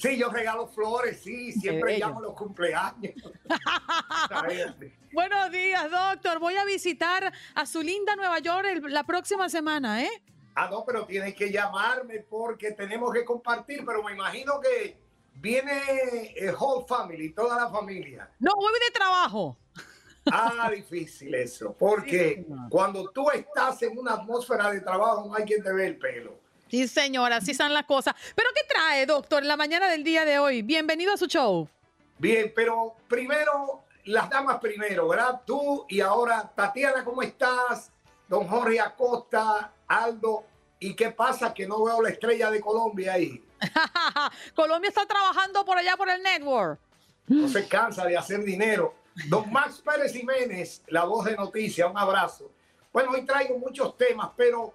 [0.00, 3.12] Sí, yo regalo flores, sí, siempre llamo los cumpleaños.
[5.12, 6.38] Buenos días, doctor.
[6.38, 10.22] Voy a visitar a su linda Nueva York la próxima semana, ¿eh?
[10.54, 14.96] Ah, no, pero tienes que llamarme porque tenemos que compartir, pero me imagino que
[15.34, 18.30] viene el whole family, toda la familia.
[18.38, 19.58] No, voy de trabajo.
[20.32, 25.62] Ah, difícil eso, porque cuando tú estás en una atmósfera de trabajo no hay quien
[25.62, 26.38] te ve el pelo.
[26.70, 28.14] Sí, señora, así son las cosas.
[28.36, 30.62] ¿Pero qué trae, doctor, en la mañana del día de hoy?
[30.62, 31.68] Bienvenido a su show.
[32.16, 35.40] Bien, pero primero, las damas primero, ¿verdad?
[35.44, 37.90] Tú y ahora, Tatiana, ¿cómo estás?
[38.28, 40.44] Don Jorge Acosta, Aldo.
[40.78, 41.52] ¿Y qué pasa?
[41.52, 43.44] Que no veo la estrella de Colombia ahí.
[44.54, 46.78] Colombia está trabajando por allá por el network.
[47.26, 48.94] No se cansa de hacer dinero.
[49.28, 52.52] Don Max Pérez Jiménez, la voz de noticia, un abrazo.
[52.92, 54.72] Bueno, hoy traigo muchos temas, pero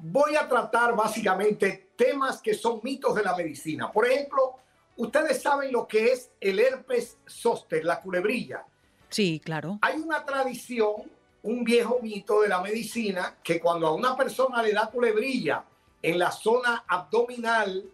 [0.00, 3.90] voy a tratar básicamente temas que son mitos de la medicina.
[3.90, 4.56] Por ejemplo,
[4.96, 8.64] ustedes saben lo que es el herpes zóster, la culebrilla.
[9.08, 9.78] Sí, claro.
[9.82, 10.94] Hay una tradición,
[11.42, 15.64] un viejo mito de la medicina, que cuando a una persona le da culebrilla
[16.02, 17.84] en la zona abdominal,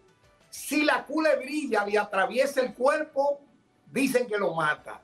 [0.49, 3.39] si la culebrilla le atraviesa el cuerpo,
[3.91, 5.01] dicen que lo mata.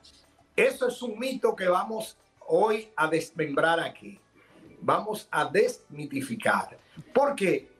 [0.54, 4.18] Eso es un mito que vamos hoy a desmembrar aquí.
[4.80, 6.81] Vamos a desmitificar.
[7.12, 7.70] ¿Por qué?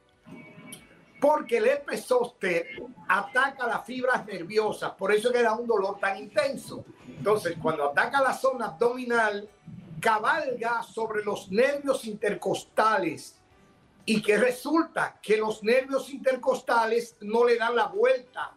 [1.20, 2.66] Porque el herpes zóster
[3.08, 6.84] ataca las fibras nerviosas, por eso que da un dolor tan intenso.
[7.06, 9.48] Entonces, cuando ataca la zona abdominal,
[10.00, 13.36] cabalga sobre los nervios intercostales
[14.04, 18.52] y que resulta que los nervios intercostales no le dan la vuelta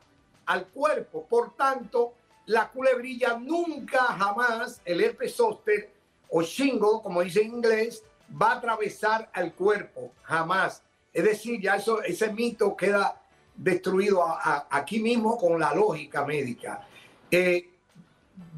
[0.48, 1.26] al cuerpo.
[1.30, 2.14] Por tanto,
[2.48, 5.94] la culebrilla nunca jamás, el herpes zóster
[6.30, 10.84] o shingle, como dice en inglés, va a atravesar al cuerpo, jamás.
[11.14, 13.22] Es decir, ya eso, ese mito queda
[13.56, 14.24] destruido
[14.70, 16.86] aquí mismo con la lógica médica.
[17.32, 17.70] Eh,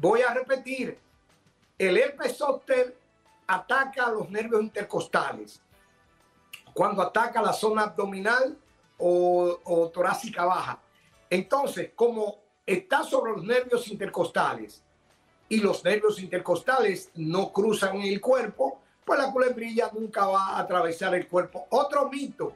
[0.00, 0.98] voy a repetir,
[1.78, 2.96] el herpes zóster
[3.46, 5.60] ataca los nervios intercostales.
[6.74, 8.56] Cuando ataca la zona abdominal
[8.98, 10.80] o, o torácica baja.
[11.30, 14.82] Entonces, como está sobre los nervios intercostales
[15.48, 18.77] y los nervios intercostales no cruzan el cuerpo,
[19.08, 21.66] pues la culebrilla nunca va a atravesar el cuerpo.
[21.70, 22.52] Otro mito,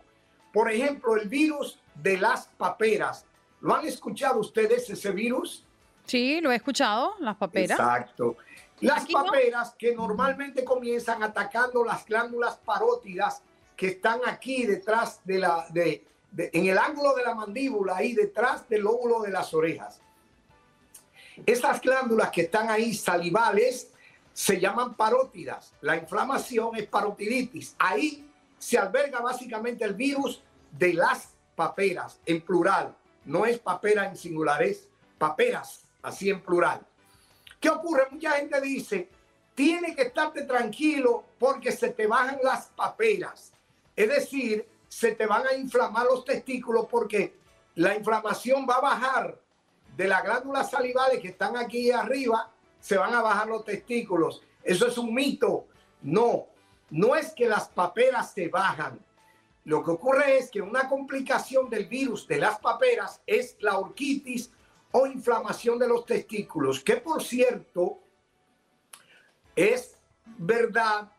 [0.53, 3.25] por ejemplo, el virus de las paperas.
[3.63, 5.65] ¿Lo han escuchado ustedes ese virus?
[6.05, 7.81] Sí, lo he escuchado, las paperas.
[7.81, 8.37] Exacto.
[8.81, 13.41] Las paperas que normalmente comienzan atacando las glándulas parótidas
[13.75, 16.05] que están aquí detrás de la, de,
[16.37, 20.03] en el ángulo de la mandíbula, ahí detrás del lóbulo de las orejas.
[21.47, 23.92] Esas glándulas que están ahí salivales
[24.33, 25.73] se llaman parótidas.
[25.81, 27.75] La inflamación es parotiditis.
[27.79, 32.95] Ahí se alberga básicamente el virus de las paperas, en plural.
[33.25, 36.81] No es papera en singular, es paperas, así en plural.
[37.61, 38.09] ¿Qué ocurre?
[38.11, 39.09] Mucha gente dice,
[39.55, 43.53] tiene que estarte tranquilo porque se te bajan las paperas.
[43.95, 47.37] Es decir, se te van a inflamar los testículos porque
[47.77, 49.39] la inflamación va a bajar
[49.97, 52.51] de las glándulas salivales que están aquí arriba,
[52.83, 54.43] se van a bajar los testículos.
[54.63, 55.67] Eso es un mito.
[56.03, 56.49] No,
[56.91, 58.99] no es que las paperas se bajan.
[59.65, 64.51] Lo que ocurre es que una complicación del virus de las paperas es la orquitis
[64.91, 68.01] o inflamación de los testículos, que por cierto
[69.55, 69.97] es
[70.37, 71.13] verdad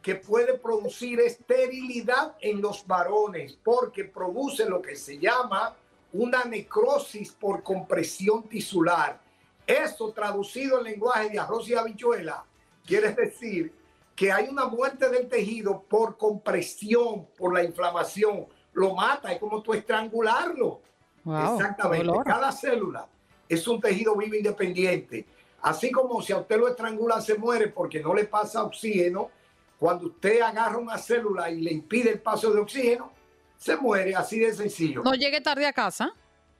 [0.00, 5.74] que puede producir esterilidad en los varones porque produce lo que se llama
[6.12, 9.20] una necrosis por compresión tisular.
[9.68, 12.42] Eso traducido en lenguaje de arroz y habichuela
[12.86, 13.70] quiere decir
[14.16, 18.46] que hay una muerte del tejido por compresión, por la inflamación.
[18.72, 20.80] Lo mata, es como tú estrangularlo.
[21.24, 22.10] Exactamente.
[22.24, 23.06] Cada célula
[23.46, 25.26] es un tejido vivo independiente.
[25.60, 29.30] Así como si a usted lo estrangula, se muere porque no le pasa oxígeno,
[29.78, 33.12] cuando usted agarra una célula y le impide el paso de oxígeno,
[33.58, 35.02] se muere, así de sencillo.
[35.02, 36.14] No llegue tarde a casa.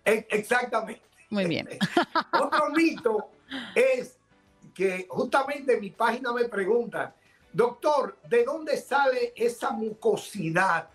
[0.05, 1.08] E, exactamente.
[1.31, 1.68] Muy bien.
[2.33, 3.31] Otro mito
[3.74, 4.16] es
[4.74, 7.12] que justamente en mi página me preguntan,
[7.53, 10.89] doctor, ¿de dónde sale esa mucosidad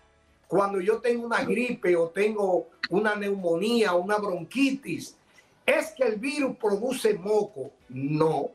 [0.48, 5.16] cuando yo tengo una gripe o tengo una neumonía, una bronquitis?
[5.66, 7.72] ¿Es que el virus produce moco?
[7.88, 8.50] No.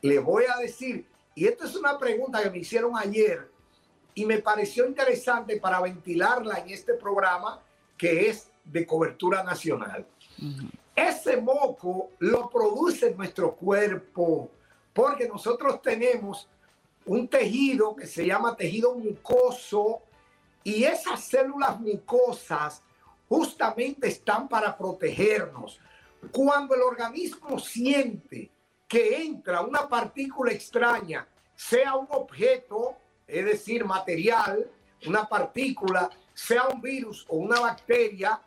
[0.00, 3.50] Le voy a decir, y esto es una pregunta que me hicieron ayer
[4.14, 7.60] y me pareció interesante para ventilarla en este programa
[7.96, 10.06] que es de cobertura nacional.
[10.94, 14.50] Ese moco lo produce nuestro cuerpo
[14.92, 16.48] porque nosotros tenemos
[17.06, 20.02] un tejido que se llama tejido mucoso
[20.62, 22.82] y esas células mucosas
[23.28, 25.80] justamente están para protegernos.
[26.30, 28.50] Cuando el organismo siente
[28.86, 34.70] que entra una partícula extraña, sea un objeto, es decir, material,
[35.06, 38.40] una partícula, sea un virus o una bacteria,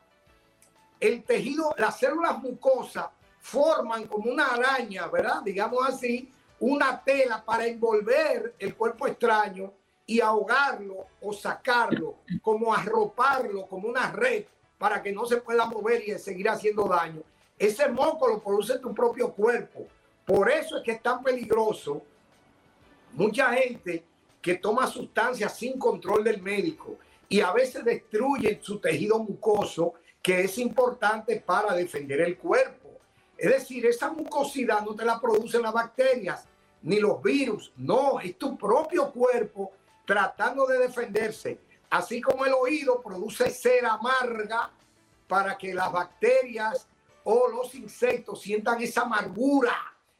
[0.99, 3.07] el tejido, las células mucosas
[3.39, 5.41] forman como una araña, ¿verdad?
[5.43, 9.71] Digamos así, una tela para envolver el cuerpo extraño
[10.05, 14.45] y ahogarlo o sacarlo, como arroparlo, como una red,
[14.77, 17.21] para que no se pueda mover y seguir haciendo daño.
[17.57, 19.87] Ese moco lo produce tu propio cuerpo.
[20.25, 22.01] Por eso es que es tan peligroso.
[23.13, 24.03] Mucha gente
[24.41, 26.97] que toma sustancias sin control del médico
[27.29, 29.93] y a veces destruye su tejido mucoso,
[30.25, 32.89] que es importante para defender el cuerpo.
[33.37, 36.47] Es decir, esa mucosidad no te la producen las bacterias
[36.81, 39.71] ni los virus, no, es tu propio cuerpo
[40.03, 41.59] tratando de defenderse.
[41.91, 44.71] Así como el oído produce cera amarga
[45.27, 46.87] para que las bacterias
[47.23, 49.75] o los insectos sientan esa amargura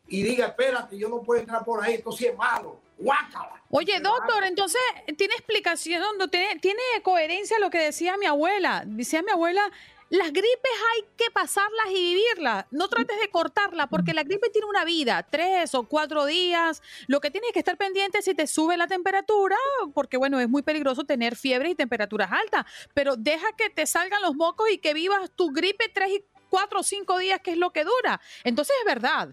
[0.07, 2.79] y diga, espérate, yo no puedo entrar por ahí, esto sí es malo.
[2.99, 3.61] Guácala.
[3.71, 4.79] Oye, doctor, entonces
[5.17, 8.83] tiene explicación, tiene, tiene coherencia lo que decía mi abuela.
[8.85, 9.69] Decía mi abuela,
[10.09, 12.65] las gripes hay que pasarlas y vivirlas.
[12.71, 16.81] No trates de cortarla porque la gripe tiene una vida, tres o cuatro días.
[17.07, 19.57] Lo que tienes que estar pendiente es si te sube la temperatura,
[19.93, 22.65] porque bueno, es muy peligroso tener fiebre y temperaturas altas.
[22.93, 26.81] Pero deja que te salgan los mocos y que vivas tu gripe tres y cuatro
[26.81, 28.21] o cinco días, que es lo que dura.
[28.43, 29.29] Entonces es verdad.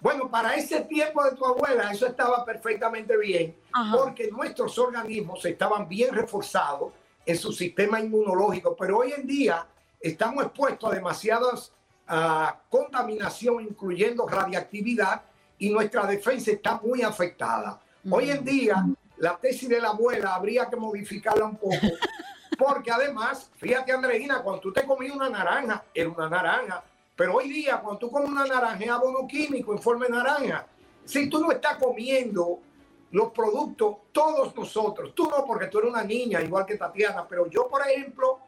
[0.00, 3.56] Bueno, para ese tiempo de tu abuela eso estaba perfectamente bien,
[3.92, 6.92] porque nuestros organismos estaban bien reforzados
[7.26, 9.66] en su sistema inmunológico, pero hoy en día
[10.00, 11.72] estamos expuestos a demasiadas
[12.68, 15.22] contaminación, incluyendo radiactividad,
[15.58, 17.80] y nuestra defensa está muy afectada.
[18.10, 18.86] Hoy en día,
[19.18, 21.76] la tesis de la abuela habría que modificarla un poco,
[22.58, 26.82] porque además, fíjate Andreina, cuando tú te comías una naranja, era una naranja,
[27.14, 30.66] pero hoy día, cuando tú comes una naranja, es abono químico en forma de naranja.
[31.04, 32.60] Si tú no estás comiendo
[33.10, 37.48] los productos, todos nosotros, tú no porque tú eres una niña, igual que Tatiana, pero
[37.48, 38.38] yo, por ejemplo,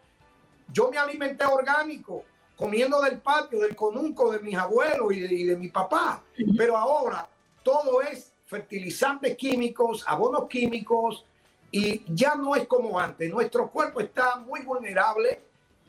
[0.73, 2.25] yo me alimenté orgánico,
[2.57, 6.23] comiendo del patio, del conunco de mis abuelos y de, mi papá.
[6.57, 7.29] Pero ahora
[7.63, 11.25] todo es fertilizantes químicos, abonos químicos,
[11.73, 13.31] y ya no es como antes.
[13.31, 15.41] Nuestro cuerpo está muy vulnerable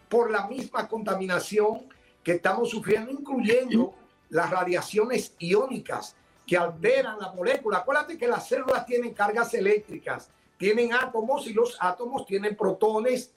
[0.08, 1.90] por la misma contaminación
[2.24, 3.94] que estamos sufriendo, incluyendo
[4.30, 6.16] las radiaciones iónicas
[6.46, 7.80] que alteran la molécula.
[7.80, 10.30] Acuérdate que las células tienen cargas eléctricas
[10.62, 13.32] tienen átomos y los átomos tienen protones,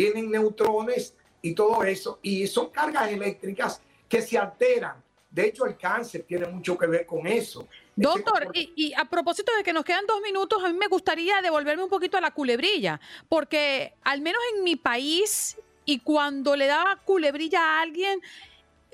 [0.00, 2.18] tienen neutrones y todo eso.
[2.22, 4.96] Y son cargas eléctricas que se alteran.
[5.30, 7.68] De hecho, el cáncer tiene mucho que ver con eso.
[7.94, 11.84] Doctor, y, a propósito de que nos quedan dos minutos, a mí me gustaría devolverme
[11.84, 12.98] un poquito a la culebrilla,
[13.28, 18.20] porque al menos en mi país, y cuando le daba culebrilla a alguien,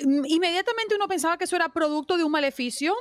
[0.00, 2.96] mm, inmediatamente uno pensaba que eso era producto de un maleficio,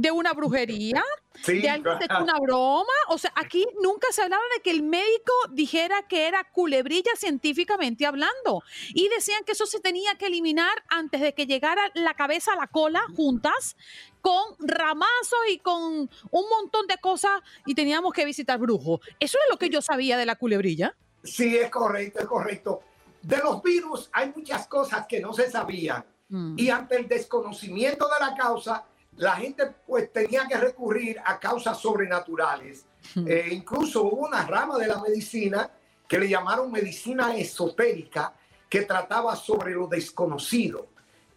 [0.00, 1.02] de una brujería,
[1.44, 2.92] de alguien de una broma.
[3.08, 8.06] O sea, aquí nunca se hablaba de que el médico dijera que era culebrilla científicamente
[8.06, 8.62] hablando.
[8.94, 12.56] Y decían que eso se tenía que eliminar antes de que llegara la cabeza a
[12.56, 13.76] la cola juntas,
[14.20, 19.00] con ramazos y con un montón de cosas, y teníamos que visitar brujos.
[19.18, 20.94] Eso es lo que yo sabía de la culebrilla.
[21.24, 22.82] Sí, es correcto, es correcto.
[23.20, 26.04] De los virus hay muchas cosas que no se sabían.
[26.28, 26.54] Mm.
[26.56, 28.84] Y ante el desconocimiento de la causa,
[29.18, 32.86] la gente pues tenía que recurrir a causas sobrenaturales.
[33.26, 35.70] Eh, incluso hubo una rama de la medicina
[36.06, 38.32] que le llamaron medicina esotérica
[38.68, 40.88] que trataba sobre lo desconocido.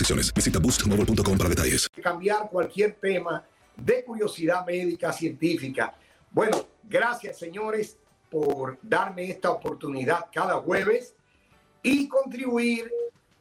[0.00, 0.32] restricciones.
[0.32, 1.88] Visita boostmobile.com para detalles.
[2.02, 3.44] Cambiar cualquier tema
[3.76, 5.94] de curiosidad médica, científica.
[6.30, 7.96] Bueno, gracias señores
[8.30, 11.14] por darme esta oportunidad cada jueves
[11.82, 12.90] y contribuir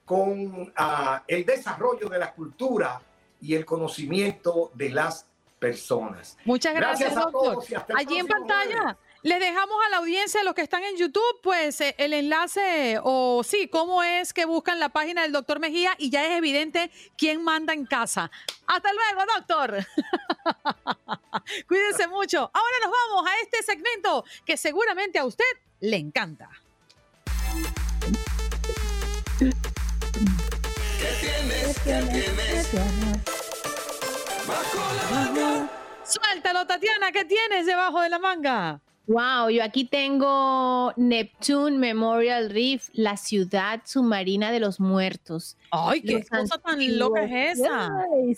[0.06, 3.00] con ah, el desarrollo de la cultura
[3.42, 5.28] y el conocimiento de las
[5.60, 6.38] personas.
[6.46, 7.64] Muchas gracias, doctor.
[7.96, 8.98] Allí en pantalla.
[9.22, 13.44] Les dejamos a la audiencia, los que están en YouTube, pues eh, el enlace o
[13.44, 17.44] sí, cómo es que buscan la página del doctor Mejía y ya es evidente quién
[17.44, 18.32] manda en casa.
[18.66, 19.86] Hasta luego, doctor.
[21.68, 22.40] Cuídense mucho.
[22.40, 25.44] Ahora nos vamos a este segmento que seguramente a usted
[25.82, 26.50] le encanta.
[29.38, 29.52] ¿Qué
[31.20, 31.80] tienes?
[31.80, 32.74] ¿Qué tienes?
[34.48, 35.70] Bajo la manga.
[36.06, 38.80] Suéltalo, Tatiana, ¿qué tienes debajo de la manga?
[39.10, 45.58] Wow, yo aquí tengo Neptune Memorial Reef, la ciudad submarina de los muertos.
[45.72, 47.90] Ay, qué cosa tan loca es esa.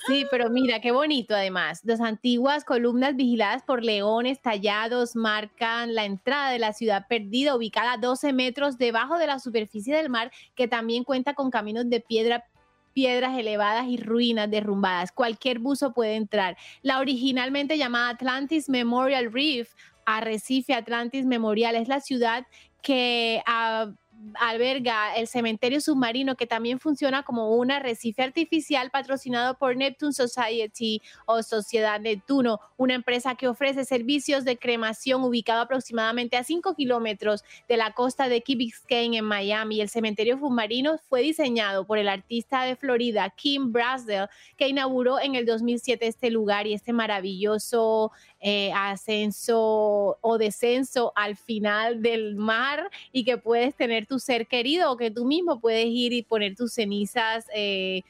[0.07, 1.81] sí, pero mira, qué bonito además.
[1.83, 7.91] Las antiguas columnas vigiladas por leones tallados marcan la entrada de la ciudad perdida, ubicada
[7.91, 11.99] a 12 metros debajo de la superficie del mar, que también cuenta con caminos de
[11.99, 12.45] piedra
[12.93, 15.11] piedras elevadas y ruinas derrumbadas.
[15.11, 16.57] Cualquier buzo puede entrar.
[16.81, 19.73] La originalmente llamada Atlantis Memorial Reef
[20.17, 21.75] Arrecife Atlantis Memorial.
[21.75, 22.45] Es la ciudad
[22.81, 23.91] que ah,
[24.35, 31.01] alberga el cementerio submarino que también funciona como un arrecife artificial patrocinado por Neptune Society
[31.25, 37.43] o Sociedad Neptuno, una empresa que ofrece servicios de cremación ubicado aproximadamente a 5 kilómetros
[37.67, 39.81] de la costa de Key Biscayne en Miami.
[39.81, 45.35] El cementerio submarino fue diseñado por el artista de Florida Kim Brasdell, que inauguró en
[45.35, 48.11] el 2007 este lugar y este maravilloso
[48.43, 54.91] eh, ascenso o descenso al final del mar y que puedes tener tu ser querido
[54.91, 58.01] o que tú mismo puedes ir y poner tus cenizas eh,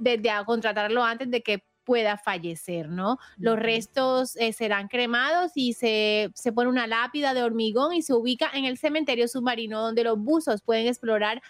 [0.00, 3.18] desde a contratarlo antes de que pueda fallecer, ¿no?
[3.38, 8.12] Los restos eh, serán cremados y se, se, pone una lápida de hormigón y se
[8.12, 11.40] ubica en el cementerio submarino donde los buzos pueden explorar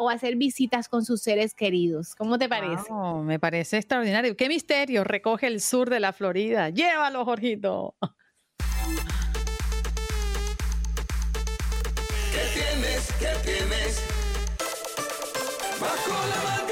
[0.00, 2.14] o hacer visitas con sus seres queridos.
[2.14, 2.92] ¿Cómo te parece?
[3.24, 4.36] me parece extraordinario.
[4.36, 6.68] ¿Qué misterio recoge el sur de la Florida?
[6.70, 7.94] Llévalo, Jorgito.
[12.32, 13.12] ¿Qué tienes?
[13.18, 14.04] ¿Qué tienes?
[15.80, 16.71] Bajo la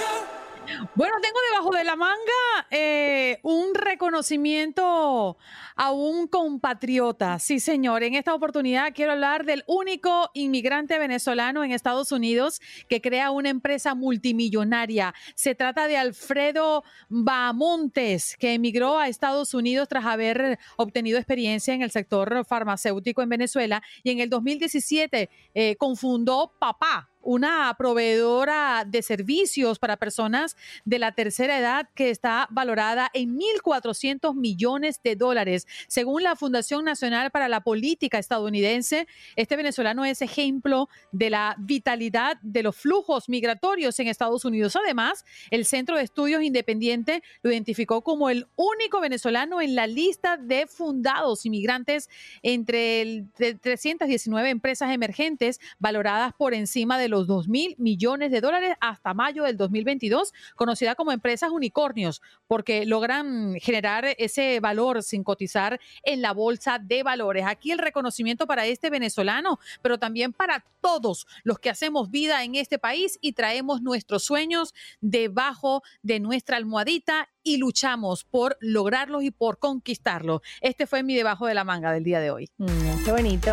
[0.96, 5.38] Bueno, tengo debajo de la manga eh, un reconocimiento
[5.76, 7.38] a un compatriota.
[7.38, 8.02] Sí, señor.
[8.02, 13.50] En esta oportunidad quiero hablar del único inmigrante venezolano en Estados Unidos que crea una
[13.50, 15.14] empresa multimillonaria.
[15.36, 21.82] Se trata de Alfredo Bamontes, que emigró a Estados Unidos tras haber obtenido experiencia en
[21.82, 29.02] el sector farmacéutico en Venezuela y en el 2017 eh, confundó Papá una proveedora de
[29.02, 35.66] servicios para personas de la tercera edad que está valorada en 1.400 millones de dólares.
[35.88, 39.06] Según la Fundación Nacional para la Política estadounidense,
[39.36, 44.76] este venezolano es ejemplo de la vitalidad de los flujos migratorios en Estados Unidos.
[44.76, 50.36] Además, el Centro de Estudios Independiente lo identificó como el único venezolano en la lista
[50.36, 52.08] de fundados inmigrantes
[52.42, 53.28] entre el
[53.60, 59.44] 319 empresas emergentes valoradas por encima de los 2 mil millones de dólares hasta mayo
[59.44, 66.32] del 2022, conocida como empresas unicornios, porque logran generar ese valor sin cotizar en la
[66.32, 67.44] bolsa de valores.
[67.46, 72.54] Aquí el reconocimiento para este venezolano, pero también para todos los que hacemos vida en
[72.54, 79.30] este país y traemos nuestros sueños debajo de nuestra almohadita y luchamos por lograrlos y
[79.30, 80.40] por conquistarlos.
[80.60, 82.48] Este fue mi debajo de la manga del día de hoy.
[82.58, 83.52] Mm, qué bonito.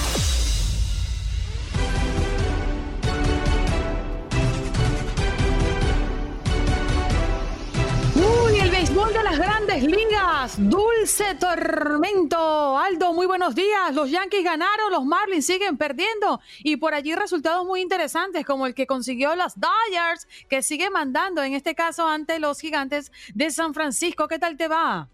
[9.91, 10.55] Ligas.
[10.57, 12.77] Dulce tormento.
[12.77, 13.93] Aldo, muy buenos días.
[13.93, 16.39] Los Yankees ganaron, los Marlins siguen perdiendo.
[16.63, 21.43] Y por allí resultados muy interesantes, como el que consiguió los Dodgers, que sigue mandando,
[21.43, 24.27] en este caso, ante los gigantes de San Francisco.
[24.27, 25.09] ¿Qué tal te va?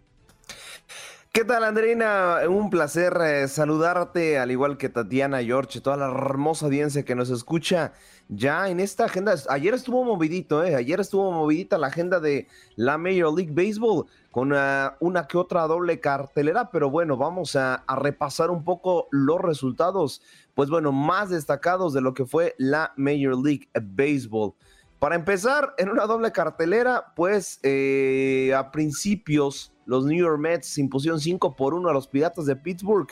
[1.32, 2.40] ¿Qué tal, Andreina?
[2.50, 7.30] Un placer eh, saludarte, al igual que Tatiana, George, toda la hermosa audiencia que nos
[7.30, 7.94] escucha
[8.28, 9.36] ya en esta agenda.
[9.50, 10.76] Ayer estuvo movidito, ¿eh?
[10.76, 14.08] Ayer estuvo movidita la agenda de la Major League Baseball
[14.38, 19.42] con uh, una que otra doble cartelera, pero bueno, vamos a, repasar un poco los
[19.42, 20.22] resultados,
[20.54, 24.54] pues bueno, más destacados de lo que fue la Major League Baseball.
[25.00, 31.20] Para empezar, en una doble cartelera, pues eh, a principios los New York Mets impusieron
[31.20, 33.10] 5 por 1 a los Piratas de Pittsburgh.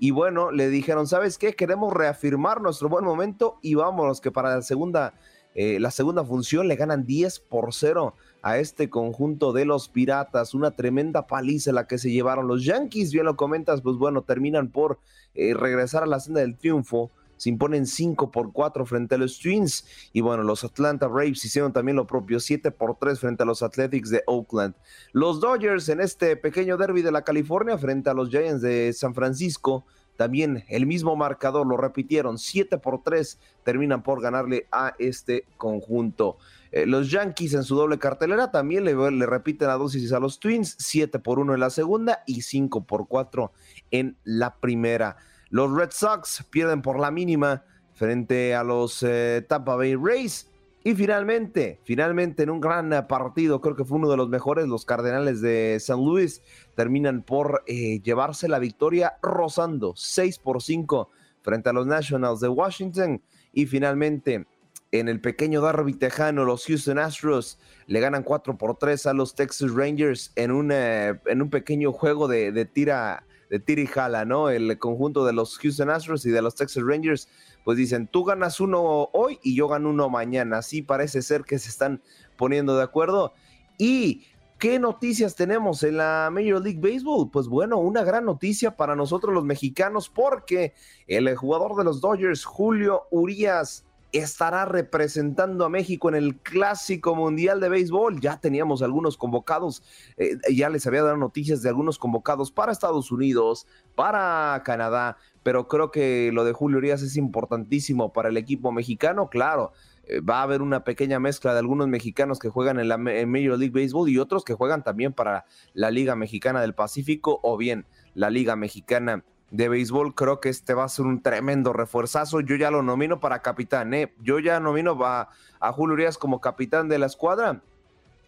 [0.00, 1.54] Y bueno, le dijeron, ¿sabes qué?
[1.54, 5.14] Queremos reafirmar nuestro buen momento y vámonos, que para la segunda,
[5.54, 10.52] eh, la segunda función le ganan 10 por 0 a este conjunto de los Piratas.
[10.52, 14.68] Una tremenda paliza la que se llevaron los Yankees, bien lo comentas, pues bueno, terminan
[14.68, 14.98] por
[15.34, 19.38] eh, regresar a la senda del triunfo se imponen 5 por 4 frente a los
[19.38, 19.84] Twins.
[20.12, 23.62] Y bueno, los Atlanta Braves hicieron también lo propio, 7 por 3 frente a los
[23.62, 24.74] Athletics de Oakland.
[25.12, 29.14] Los Dodgers en este pequeño derby de la California frente a los Giants de San
[29.14, 29.84] Francisco.
[30.16, 36.38] También el mismo marcador, lo repitieron, 7 por 3 terminan por ganarle a este conjunto.
[36.70, 40.76] Eh, los Yankees en su doble cartelera también le, repiten la dosis a los Twins,
[40.78, 43.52] 7 por 1 en la segunda y 5 por 4
[43.90, 45.16] en la primera.
[45.50, 50.48] Los Red Sox pierden por la mínima frente a los eh, Tampa Bay Rays.
[50.86, 54.84] Y finalmente, finalmente en un gran partido, creo que fue uno de los mejores, los
[54.84, 56.42] Cardenales de San Luis
[56.74, 61.08] terminan por eh, llevarse la victoria rozando 6 por 5
[61.40, 63.22] frente a los Nationals de Washington.
[63.54, 64.46] Y finalmente,
[64.92, 69.34] en el pequeño derby tejano, los Houston Astros le ganan 4 por 3 a los
[69.34, 74.24] Texas Rangers en un, eh, en un pequeño juego de, de tira de tira jala,
[74.24, 74.50] ¿no?
[74.50, 77.28] El conjunto de los Houston Astros y de los Texas Rangers,
[77.64, 80.58] pues dicen, tú ganas uno hoy y yo gano uno mañana.
[80.58, 82.02] Así parece ser que se están
[82.36, 83.32] poniendo de acuerdo.
[83.78, 84.26] Y
[84.58, 87.28] ¿Qué noticias tenemos en la Major League Baseball?
[87.30, 90.72] Pues bueno, una gran noticia para nosotros los mexicanos porque
[91.06, 97.60] el jugador de los Dodgers, Julio Urias, estará representando a México en el Clásico Mundial
[97.60, 98.20] de Béisbol.
[98.20, 99.82] Ya teníamos algunos convocados,
[100.16, 105.68] eh, ya les había dado noticias de algunos convocados para Estados Unidos, para Canadá, pero
[105.68, 109.72] creo que lo de Julio Urias es importantísimo para el equipo mexicano, claro.
[110.06, 113.58] eh, va a haber una pequeña mezcla de algunos mexicanos que juegan en la Major
[113.58, 117.86] League Baseball y otros que juegan también para la Liga Mexicana del Pacífico o bien
[118.14, 120.14] la Liga Mexicana de béisbol.
[120.14, 122.40] Creo que este va a ser un tremendo refuerzazo.
[122.40, 124.12] Yo ya lo nomino para capitán, ¿eh?
[124.22, 125.28] Yo ya nomino a,
[125.60, 127.62] a Julio Urias como capitán de la escuadra.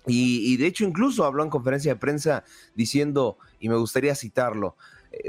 [0.09, 2.45] Y, y, de hecho incluso habló en conferencia de prensa
[2.77, 4.77] diciendo, y me gustaría citarlo,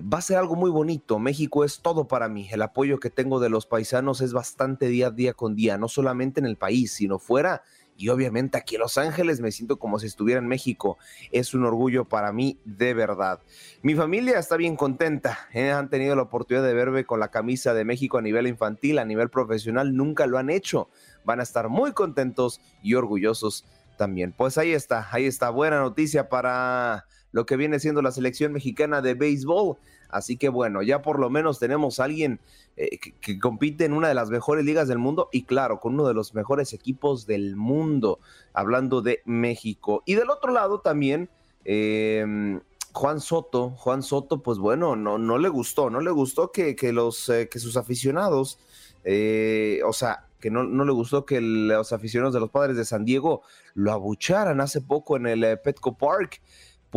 [0.02, 1.20] va a ser algo muy bonito.
[1.20, 2.48] México es todo para mí.
[2.52, 5.88] El apoyo que tengo de los paisanos es bastante día a día con día, no
[5.88, 7.64] solamente en el país, sino fuera.
[8.00, 10.98] Y obviamente aquí en Los Ángeles me siento como si estuviera en México.
[11.32, 13.42] Es un orgullo para mí, de verdad.
[13.82, 15.40] Mi familia está bien contenta.
[15.52, 15.72] ¿eh?
[15.72, 19.06] Han tenido la oportunidad de verme con la camisa de México a nivel infantil, a
[19.06, 19.96] nivel profesional.
[19.96, 20.90] Nunca lo han hecho.
[21.26, 23.66] Van a estar muy contentos y orgullosos
[23.98, 24.32] también.
[24.32, 25.50] Pues ahí está, ahí está.
[25.50, 27.08] Buena noticia para
[27.38, 29.78] lo que viene siendo la selección mexicana de béisbol.
[30.10, 32.40] Así que bueno, ya por lo menos tenemos a alguien
[32.78, 36.08] eh, que, compite en una de las mejores ligas del mundo y claro, con uno
[36.08, 38.20] de los mejores equipos del mundo,
[38.54, 40.02] hablando de México.
[40.08, 41.30] Y del otro lado también,
[41.64, 42.60] em,
[42.92, 47.30] Juan Soto, Juan Soto, pues bueno, no, no le gustó, no le gustó que, los,
[47.30, 48.58] eh, que sus aficionados,
[49.04, 52.86] eh, o sea, que no, no, le gustó que los aficionados de los padres de
[52.86, 53.44] San Diego
[53.76, 56.42] lo abucharan hace poco en el Petco Park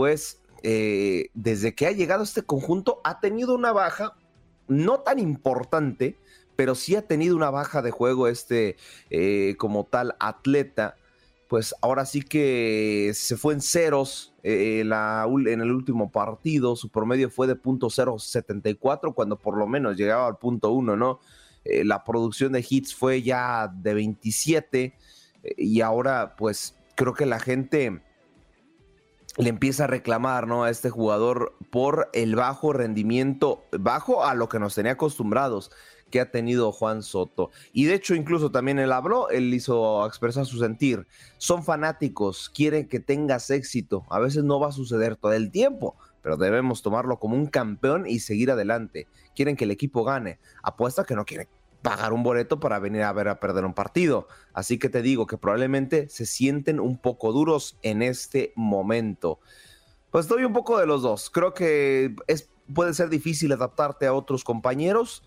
[0.01, 4.17] pues desde que ha llegado este conjunto ha tenido una baja,
[4.67, 6.17] no tan importante,
[6.57, 8.79] pero sí ha tenido una baja de juego este
[9.11, 10.97] eh, como tal atleta.
[11.49, 17.29] Pues ahora sí que se fue en ceros eh, en el último partido, su promedio
[17.29, 21.21] fue de .074 cuando por lo menos llegaba al punto uno, ¿no?
[21.63, 24.95] la producción de hits fue ya de 27
[25.59, 28.01] y ahora pues creo que la gente
[29.43, 30.65] le empieza a reclamar ¿no?
[30.65, 35.71] a este jugador por el bajo rendimiento, bajo a lo que nos tenía acostumbrados
[36.11, 37.51] que ha tenido Juan Soto.
[37.73, 41.07] Y de hecho, incluso también él habló, él hizo expresar su sentir.
[41.39, 44.05] Son fanáticos, quieren que tengas éxito.
[44.11, 48.07] A veces no va a suceder todo el tiempo, pero debemos tomarlo como un campeón
[48.07, 49.07] y seguir adelante.
[49.37, 50.39] Quieren que el equipo gane.
[50.63, 51.49] Apuesta que no quieren
[51.83, 54.29] pagar un boleto para venir a ver a perder un partido.
[54.53, 59.41] Así que te digo que probablemente se sienten un poco duros en este momento.
[60.11, 61.31] Pues estoy un poco de los dos.
[61.31, 65.23] Creo que es, puede ser difícil adaptarte a otros compañeros,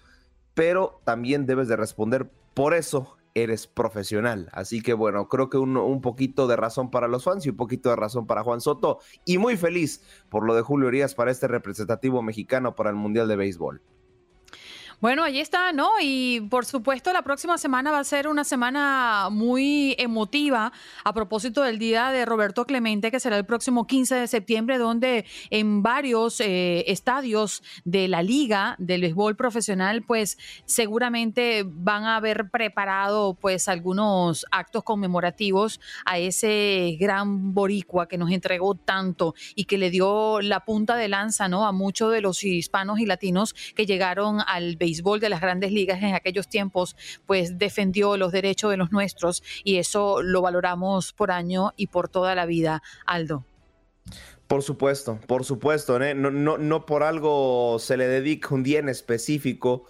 [0.54, 4.50] pero también debes de responder por eso eres profesional.
[4.54, 7.58] Así que bueno, creo que un, un, poquito de razón para los fans y un
[7.58, 9.00] poquito de razón para Juan Soto.
[9.26, 13.28] Y muy feliz por lo de Julio Urias para este representativo mexicano para el Mundial
[13.28, 13.82] de Béisbol.
[15.04, 15.90] Bueno, allí está, ¿no?
[16.02, 20.72] Y por supuesto, la próxima semana va a ser una semana muy emotiva
[21.04, 25.26] a propósito del día de Roberto Clemente, que será el próximo 15 de septiembre, donde
[25.50, 32.50] en varios eh, estadios de la liga del béisbol profesional, pues seguramente van a haber
[32.50, 39.78] preparado pues algunos actos conmemorativos a ese gran boricua que nos entregó tanto y que
[39.78, 41.68] le dio la punta de lanza, ¿no?
[41.68, 46.14] A muchos de los hispanos y latinos que llegaron al de las grandes ligas en
[46.14, 51.72] aquellos tiempos, pues defendió los derechos de los nuestros y eso lo valoramos por año
[51.78, 53.46] y por toda la vida, Aldo.
[54.48, 56.14] Por supuesto, por supuesto, ¿eh?
[56.14, 59.86] no, no, no por algo se le dedica un día en específico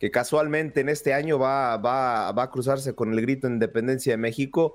[0.00, 4.12] que casualmente en este año va, va, va a cruzarse con el grito de independencia
[4.12, 4.74] de México.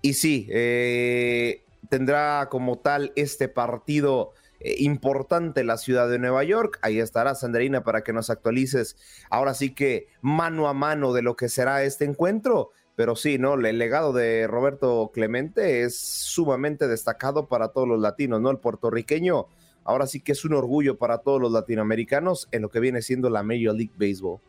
[0.00, 4.32] Y sí, eh, tendrá como tal este partido
[4.64, 6.78] eh, importante la ciudad de Nueva York.
[6.82, 8.96] Ahí estará Sandrina para que nos actualices
[9.30, 12.70] ahora sí que mano a mano de lo que será este encuentro.
[12.94, 13.54] Pero sí, ¿no?
[13.54, 18.50] El legado de Roberto Clemente es sumamente destacado para todos los latinos, ¿no?
[18.50, 19.46] El puertorriqueño
[19.84, 23.30] ahora sí que es un orgullo para todos los latinoamericanos en lo que viene siendo
[23.30, 24.40] la Major League Baseball.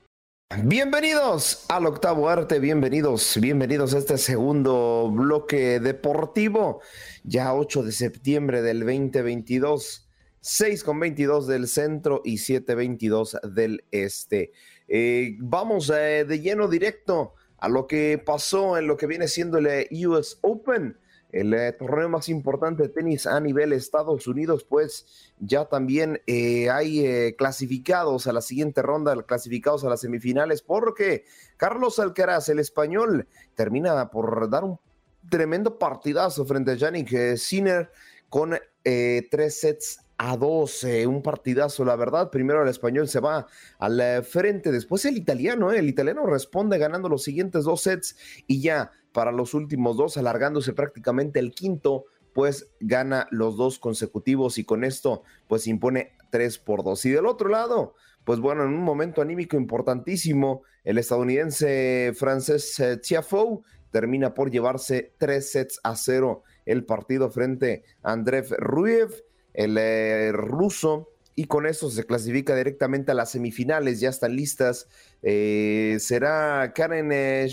[0.61, 6.79] Bienvenidos al octavo arte, bienvenidos, bienvenidos a este segundo bloque deportivo,
[7.23, 10.07] ya 8 de septiembre del 2022,
[10.41, 14.51] 6 con 22 del centro y 7.22 del este.
[14.87, 19.57] Eh, vamos eh, de lleno directo a lo que pasó en lo que viene siendo
[19.57, 20.97] el US Open
[21.33, 26.69] el eh, torneo más importante de tenis a nivel Estados Unidos, pues ya también eh,
[26.69, 31.25] hay eh, clasificados a la siguiente ronda, clasificados a las semifinales, porque
[31.57, 34.79] Carlos Alcaraz, el español, termina por dar un
[35.27, 37.91] tremendo partidazo frente a Yannick Sinner
[38.29, 42.29] con tres sets a dos, un partidazo, la verdad.
[42.29, 43.47] Primero el español se va
[43.79, 48.91] al frente, después el italiano, el italiano responde ganando los siguientes dos sets y ya
[49.13, 54.83] para los últimos dos, alargándose prácticamente el quinto, pues gana los dos consecutivos y con
[54.83, 57.05] esto pues impone tres por dos.
[57.05, 57.95] Y del otro lado,
[58.25, 63.61] pues bueno, en un momento anímico importantísimo, el estadounidense francés eh, Tiafoe
[63.91, 69.11] termina por llevarse tres sets a cero el partido frente a Andrev Ruev,
[69.53, 74.87] el eh, ruso, y con eso se clasifica directamente a las semifinales, ya están listas.
[75.21, 77.47] Eh, será Karen eh,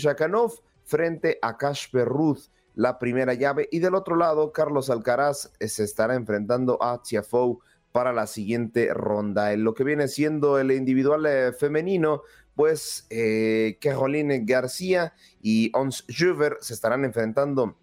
[0.91, 5.83] frente a Kasper Ruth, la primera llave, y del otro lado, Carlos Alcaraz eh, se
[5.83, 7.59] estará enfrentando a Tiafoe
[7.93, 9.53] para la siguiente ronda.
[9.53, 12.23] En lo que viene siendo el individual femenino,
[12.55, 13.07] pues
[13.81, 17.77] Caroline García y Ons Juver se estarán enfrentando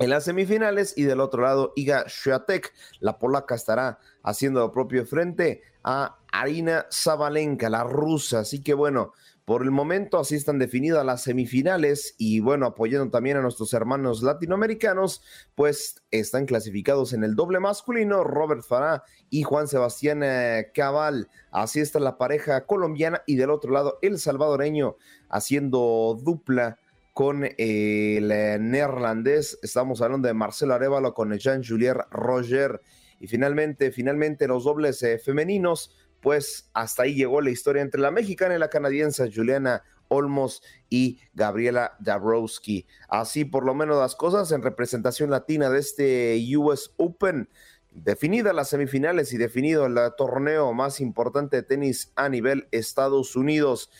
[0.00, 5.04] en las semifinales y del otro lado Iga Swiatek, la polaca estará haciendo lo propio
[5.04, 8.38] frente a Arina Zabalenka, la rusa.
[8.38, 9.12] Así que bueno,
[9.50, 14.22] por el momento así están definidas las semifinales y bueno, apoyando también a nuestros hermanos
[14.22, 15.24] latinoamericanos,
[15.56, 21.28] pues están clasificados en el doble masculino Robert Farah y Juan Sebastián eh, Cabal.
[21.50, 24.94] Así está la pareja colombiana y del otro lado el salvadoreño
[25.28, 26.78] haciendo dupla
[27.12, 29.58] con el eh, neerlandés.
[29.64, 32.80] Estamos hablando de Marcelo Arevalo con Jean-Julier Roger.
[33.18, 38.10] Y finalmente, finalmente los dobles eh, femeninos, pues hasta ahí llegó la historia entre la
[38.10, 42.86] mexicana y la canadiense Juliana Olmos y Gabriela Dabrowski.
[43.08, 47.48] Así por lo menos las cosas en representación latina de este US Open.
[47.92, 53.90] Definida las semifinales y definido el torneo más importante de tenis a nivel Estados Unidos.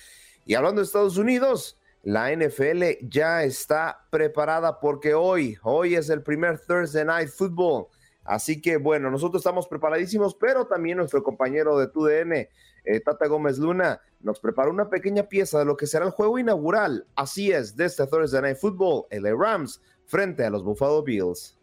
[0.44, 6.22] Y hablando de Estados Unidos, la NFL ya está preparada porque hoy, hoy es el
[6.22, 7.88] primer Thursday Night Football.
[8.30, 13.58] Así que bueno, nosotros estamos preparadísimos, pero también nuestro compañero de TUDN, eh, Tata Gómez
[13.58, 17.08] Luna, nos preparó una pequeña pieza de lo que será el juego inaugural.
[17.16, 21.58] Así es, de este Thursday Night Football, el Rams frente a los Buffalo Bills.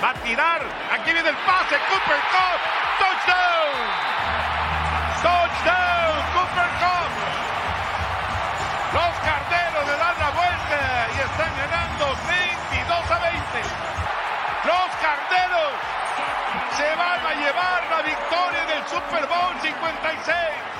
[0.00, 2.73] Va a tirar, aquí viene el pase, Cooper Cup,
[17.24, 20.74] a llevar la victoria del Super Bowl 56.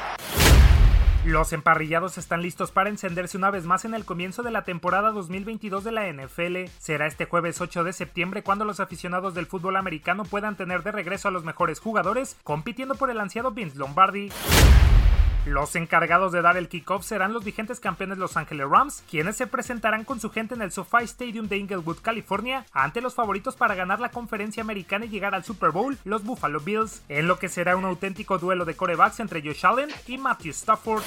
[1.24, 5.10] Los emparrillados están listos para encenderse una vez más en el comienzo de la temporada
[5.10, 6.70] 2022 de la NFL.
[6.78, 10.92] Será este jueves 8 de septiembre cuando los aficionados del fútbol americano puedan tener de
[10.92, 14.30] regreso a los mejores jugadores compitiendo por el ansiado Vince Lombardi.
[15.46, 19.46] Los encargados de dar el kickoff serán los vigentes campeones Los Angeles Rams, quienes se
[19.46, 23.74] presentarán con su gente en el SoFi Stadium de Inglewood, California, ante los favoritos para
[23.74, 27.50] ganar la conferencia americana y llegar al Super Bowl, los Buffalo Bills, en lo que
[27.50, 31.02] será un auténtico duelo de corebacks entre Josh Allen y Matthew Stafford.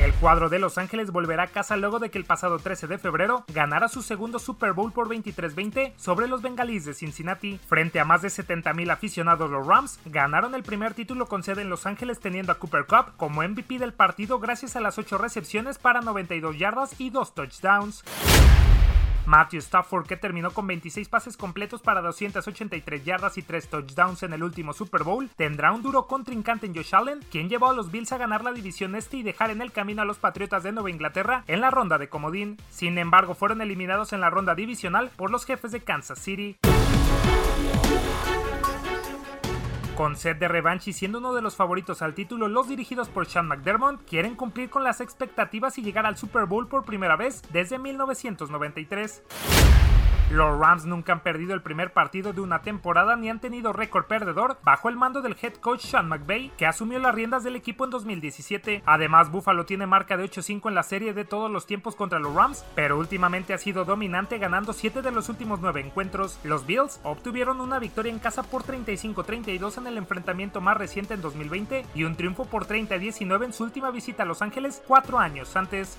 [0.00, 2.96] El cuadro de Los Ángeles volverá a casa luego de que el pasado 13 de
[2.96, 7.60] febrero ganara su segundo Super Bowl por 23-20 sobre los Bengalíes de Cincinnati.
[7.68, 11.68] Frente a más de 70.000 aficionados, los Rams ganaron el primer título con sede en
[11.68, 15.76] Los Ángeles teniendo a Cooper Cup como MVP del partido gracias a las 8 recepciones
[15.76, 18.02] para 92 yardas y 2 touchdowns.
[19.30, 24.32] Matthew Stafford, que terminó con 26 pases completos para 283 yardas y 3 touchdowns en
[24.32, 27.92] el último Super Bowl, tendrá un duro contrincante en Josh Allen, quien llevó a los
[27.92, 30.72] Bills a ganar la división este y dejar en el camino a los Patriotas de
[30.72, 32.56] Nueva Inglaterra en la ronda de comodín.
[32.70, 36.56] Sin embargo, fueron eliminados en la ronda divisional por los jefes de Kansas City.
[40.00, 43.26] Con sed de revancha y siendo uno de los favoritos al título, los dirigidos por
[43.26, 47.42] Sean McDermott quieren cumplir con las expectativas y llegar al Super Bowl por primera vez
[47.52, 49.22] desde 1993.
[50.30, 54.04] Los Rams nunca han perdido el primer partido de una temporada ni han tenido récord
[54.04, 57.84] perdedor bajo el mando del head coach Sean McVay, que asumió las riendas del equipo
[57.84, 58.84] en 2017.
[58.86, 62.32] Además, Buffalo tiene marca de 8-5 en la serie de todos los tiempos contra los
[62.32, 66.38] Rams, pero últimamente ha sido dominante ganando 7 de los últimos 9 encuentros.
[66.44, 71.22] Los Bills obtuvieron una victoria en casa por 35-32 en el enfrentamiento más reciente en
[71.22, 75.56] 2020 y un triunfo por 30-19 en su última visita a Los Ángeles 4 años
[75.56, 75.98] antes.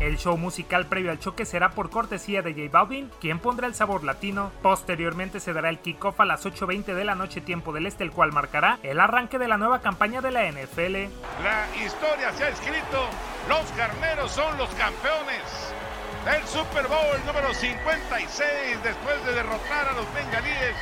[0.00, 3.74] El show musical previo al choque será por cortesía de J Balvin, quien pondrá el
[3.74, 4.52] sabor latino.
[4.62, 8.12] Posteriormente se dará el kickoff a las 8.20 de la noche tiempo del este, el
[8.12, 11.10] cual marcará el arranque de la nueva campaña de la NFL.
[11.42, 13.08] La historia se ha escrito,
[13.48, 15.74] los carneros son los campeones
[16.24, 20.76] del Super Bowl número 56 después de derrotar a los bengalíes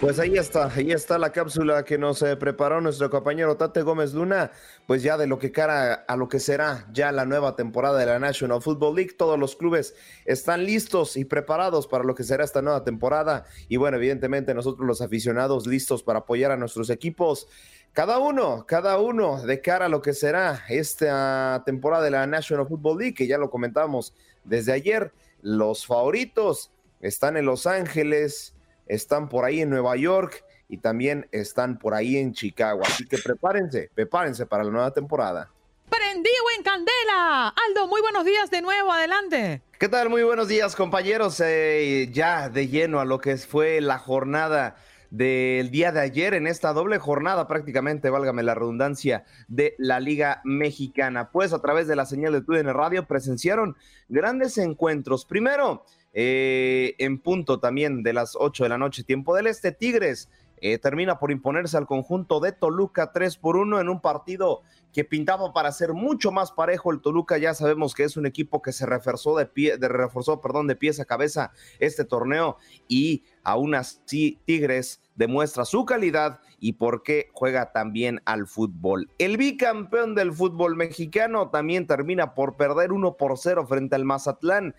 [0.00, 4.14] Pues ahí está, ahí está la cápsula que nos eh, preparó nuestro compañero Tate Gómez
[4.14, 4.52] Luna,
[4.86, 8.06] pues ya de lo que cara a lo que será ya la nueva temporada de
[8.06, 9.14] la National Football League.
[9.18, 13.46] Todos los clubes están listos y preparados para lo que será esta nueva temporada.
[13.68, 17.48] Y bueno, evidentemente nosotros los aficionados listos para apoyar a nuestros equipos.
[17.92, 22.68] Cada uno, cada uno de cara a lo que será esta temporada de la National
[22.68, 25.12] Football League, que ya lo comentamos desde ayer.
[25.42, 26.70] Los favoritos
[27.00, 28.54] están en Los Ángeles,
[28.88, 32.80] están por ahí en Nueva York y también están por ahí en Chicago.
[32.84, 35.50] Así que prepárense, prepárense para la nueva temporada.
[35.88, 37.48] Prendido en candela.
[37.48, 39.62] Aldo, muy buenos días de nuevo, adelante.
[39.78, 40.10] ¿Qué tal?
[40.10, 41.40] Muy buenos días, compañeros.
[41.44, 44.76] Eh, ya de lleno a lo que fue la jornada
[45.10, 50.40] del día de ayer en esta doble jornada prácticamente, válgame la redundancia, de la Liga
[50.44, 51.30] Mexicana.
[51.30, 53.76] Pues a través de la señal de TUDN Radio presenciaron
[54.08, 55.24] grandes encuentros.
[55.24, 55.84] Primero,
[56.20, 60.28] eh, en punto también de las 8 de la noche, tiempo del Este, Tigres
[60.60, 64.62] eh, termina por imponerse al conjunto de Toluca 3 por 1 en un partido
[64.92, 66.90] que pintaba para ser mucho más parejo.
[66.90, 70.40] El Toluca ya sabemos que es un equipo que se reforzó de pie, de reforzó,
[70.40, 72.56] perdón, de pies a cabeza este torneo
[72.88, 79.08] y aún así Tigres demuestra su calidad y por qué juega tan bien al fútbol.
[79.18, 84.74] El bicampeón del fútbol mexicano también termina por perder 1 por 0 frente al Mazatlán.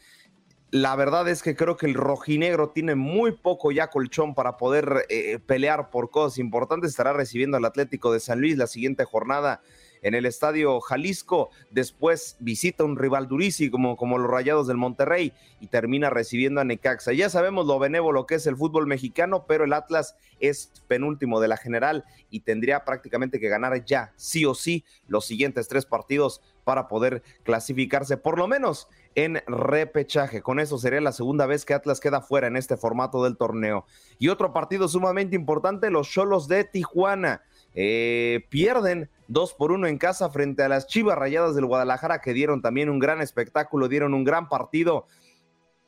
[0.72, 5.08] La verdad es que creo que el rojinegro tiene muy poco ya colchón para poder
[5.10, 6.92] eh, pelear por cosas importantes.
[6.92, 9.62] Estará recibiendo al Atlético de San Luis la siguiente jornada
[10.02, 11.50] en el Estadio Jalisco.
[11.72, 17.14] Después visita un rival durísimo como, los Rayados del Monterrey y termina recibiendo a Necaxa.
[17.14, 21.48] Ya sabemos lo benévolo que es el fútbol mexicano, pero el Atlas es penúltimo de
[21.48, 26.42] la general y tendría prácticamente que ganar ya, sí o sí, los siguientes tres partidos
[26.64, 30.42] para poder clasificarse por lo menos en repechaje.
[30.42, 33.86] Con eso sería la segunda vez que Atlas queda fuera en este formato del torneo.
[34.20, 37.42] Y otro partido sumamente importante, los Cholos de Tijuana.
[37.76, 42.34] Eh, pierden dos por uno en casa frente a las Chivas Rayadas del Guadalajara que
[42.34, 45.06] dieron también un gran espectáculo, dieron un gran partido.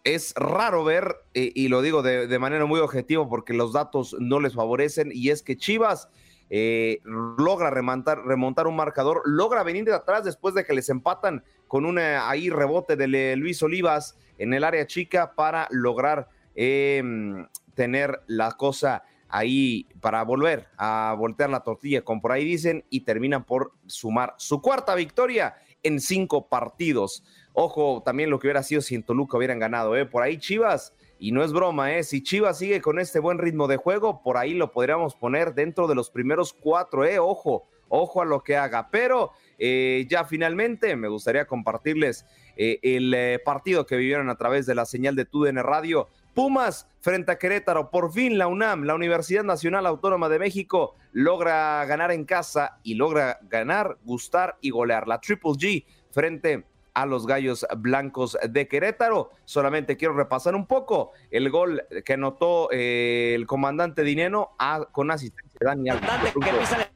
[0.03, 4.39] Es raro ver, eh, y lo digo de, manera muy objetiva porque los datos no
[4.39, 6.09] les favorecen, y es que Chivas
[6.49, 11.43] eh, logra remontar, remontar un marcador, logra venir de atrás después de que les empatan
[11.67, 18.21] con un ahí rebote de Luis Olivas en el área chica para lograr em, tener
[18.27, 23.43] la cosa ahí para volver a voltear la tortilla, como por ahí dicen, y terminan
[23.43, 27.23] por sumar su cuarta victoria en cinco partidos.
[27.53, 30.05] Ojo, también lo que hubiera sido si en Toluca hubieran ganado, ¿eh?
[30.05, 32.03] Por ahí Chivas, y no es broma, ¿eh?
[32.03, 35.87] Si Chivas sigue con este buen ritmo de juego, por ahí lo podríamos poner dentro
[35.87, 37.19] de los primeros cuatro, ¿eh?
[37.19, 38.89] Ojo, ojo a lo que haga.
[38.89, 42.25] Pero eh, ya finalmente me gustaría compartirles
[42.55, 46.87] eh, el eh, partido que vivieron a través de la señal de TUDN Radio Pumas
[47.01, 47.89] frente a Querétaro.
[47.89, 52.95] Por fin la UNAM, la Universidad Nacional Autónoma de México, logra ganar en casa y
[52.95, 55.07] logra ganar, gustar y golear.
[55.07, 59.31] La Triple G frente a los Gallos Blancos de Querétaro.
[59.45, 64.51] Solamente quiero repasar un poco el gol que anotó eh, el comandante Dineno
[64.91, 66.33] con asistencia de Dani Alves.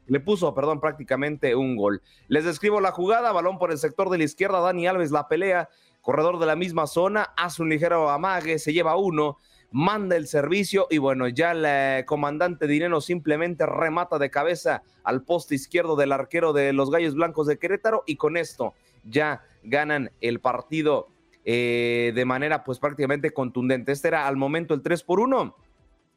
[0.07, 2.01] Le puso, perdón, prácticamente un gol.
[2.27, 5.69] Les describo la jugada, balón por el sector de la izquierda, Dani Alves la pelea,
[6.01, 9.39] corredor de la misma zona, hace un ligero amague, se lleva uno,
[9.75, 15.55] manda el servicio y bueno, ya el comandante Dineno simplemente remata de cabeza al poste
[15.55, 18.73] izquierdo del arquero de los Gallos Blancos de Querétaro y con esto
[19.03, 21.09] ya ganan el partido
[21.43, 23.91] eh, de manera pues prácticamente contundente.
[23.91, 25.57] Este era al momento el 3 por 1.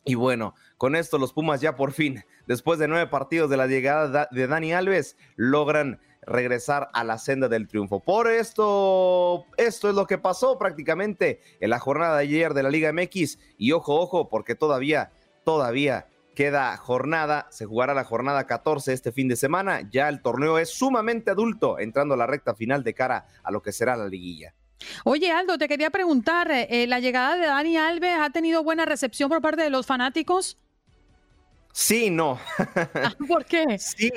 [0.04, 3.66] Y bueno, con esto los Pumas ya por fin, después de nueve partidos de la
[3.66, 5.98] llegada de Dani Alves, logran
[6.28, 8.00] regresar a la senda del triunfo.
[8.00, 12.70] Por esto, esto es lo que pasó prácticamente en la jornada de ayer de la
[12.70, 13.38] Liga MX.
[13.56, 15.10] Y ojo, ojo, porque todavía,
[15.44, 19.88] todavía queda jornada, se jugará la jornada 14 este fin de semana.
[19.90, 23.60] Ya el torneo es sumamente adulto, entrando a la recta final de cara a lo
[23.60, 24.54] que será la liguilla.
[25.04, 29.28] Oye, Aldo, te quería preguntar, eh, ¿la llegada de Dani Alves ha tenido buena recepción
[29.28, 30.56] por parte de los fanáticos?
[31.72, 32.38] Sí, no.
[32.56, 33.64] Ah, ¿Por qué?
[33.78, 34.12] Sí,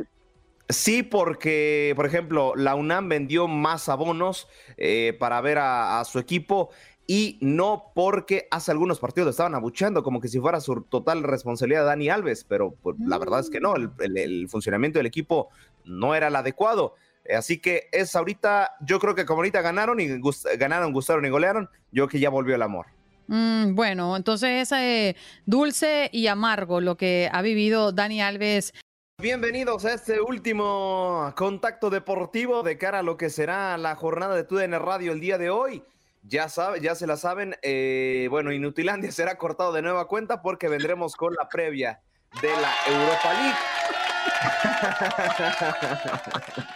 [0.72, 4.47] Sí, porque, por ejemplo, la UNAM vendió más abonos
[4.78, 6.69] eh, para ver a, su equipo
[7.07, 11.86] y no porque hace algunos partidos estaban abucheando como que si fuera su total responsabilidad
[11.86, 15.49] Dani Alves, pero pues, la verdad es que no, el, funcionamiento del equipo
[15.84, 16.95] no era el adecuado.
[17.36, 20.07] Así que es ahorita, yo creo que como ahorita ganaron y
[20.57, 22.88] ganaron, gustaron y golearon, yo que ya volvió el amor.
[23.28, 25.15] Mm, bueno, entonces es eh,
[25.45, 28.74] dulce y amargo lo que ha vivido Dani Alves
[29.22, 34.43] Bienvenidos a este último contacto deportivo de cara a lo que será la jornada de
[34.43, 35.84] TUDN Radio el día de hoy.
[36.24, 40.69] Ya sabe, ya se la saben, eh, bueno, Inutilandia será cortado de nueva cuenta porque
[40.69, 42.01] vendremos con la previa
[42.41, 43.57] de la Europa League.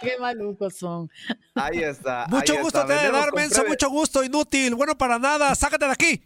[0.00, 1.10] Qué malucos son.
[1.56, 2.26] Ahí está.
[2.28, 6.22] Mucho gusto te de dar, Menso, mucho gusto, inútil, bueno para nada, sácate de aquí.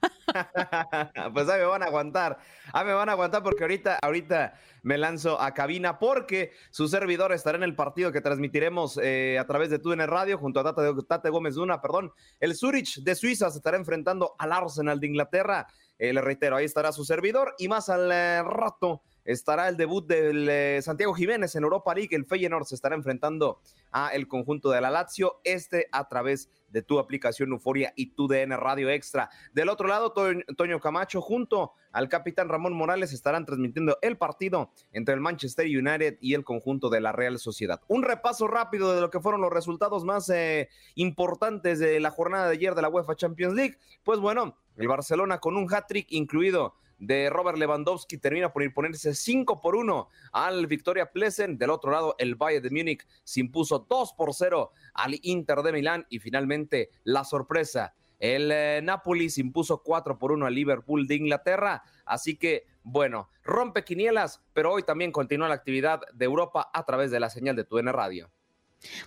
[1.32, 2.38] pues ahí me van a aguantar.
[2.72, 7.32] Ahí me van a aguantar porque ahorita, ahorita me lanzo a cabina porque su servidor
[7.32, 11.02] estará en el partido que transmitiremos eh, a través de TUDN Radio junto a Tate,
[11.08, 12.12] Tate Gómez Duna, perdón.
[12.40, 15.66] El Zurich de Suiza se estará enfrentando al Arsenal de Inglaterra.
[15.98, 20.06] Eh, le reitero, ahí estará su servidor y más al eh, rato estará el debut
[20.06, 22.14] del eh, Santiago Jiménez en Europa League.
[22.14, 23.60] El Feyenoord se estará enfrentando
[23.92, 28.28] a el conjunto de la Lazio, este a través de tu aplicación Euforia y tu
[28.28, 29.30] DN Radio Extra.
[29.54, 35.14] Del otro lado, Toño Camacho junto al capitán Ramón Morales estarán transmitiendo el partido entre
[35.14, 37.80] el Manchester United y el conjunto de la Real Sociedad.
[37.88, 42.46] Un repaso rápido de lo que fueron los resultados más eh, importantes de la jornada
[42.46, 43.78] de ayer de la UEFA Champions League.
[44.04, 49.60] Pues bueno, el Barcelona con un hat-trick incluido de Robert Lewandowski termina por imponerse 5
[49.60, 51.58] por 1 al Victoria Plesen.
[51.58, 55.72] Del otro lado, el Bayern de Múnich se impuso 2 por 0 al Inter de
[55.72, 57.94] Milán y finalmente la sorpresa.
[58.18, 61.82] El eh, Napoli se impuso 4 por 1 al Liverpool de Inglaterra.
[62.04, 67.10] Así que, bueno, rompe quinielas, pero hoy también continúa la actividad de Europa a través
[67.10, 68.30] de la señal de TUN Radio.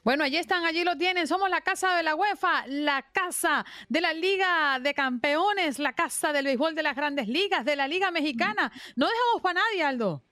[0.04, 1.28] Bueno, allí están, allí lo tienen.
[1.28, 6.34] Somos la casa de la UEFA, la casa de la Liga de Campeones, la casa
[6.34, 8.72] del béisbol de las grandes ligas, de la Liga Mexicana.
[8.96, 10.24] No dejamos para nadie, Aldo.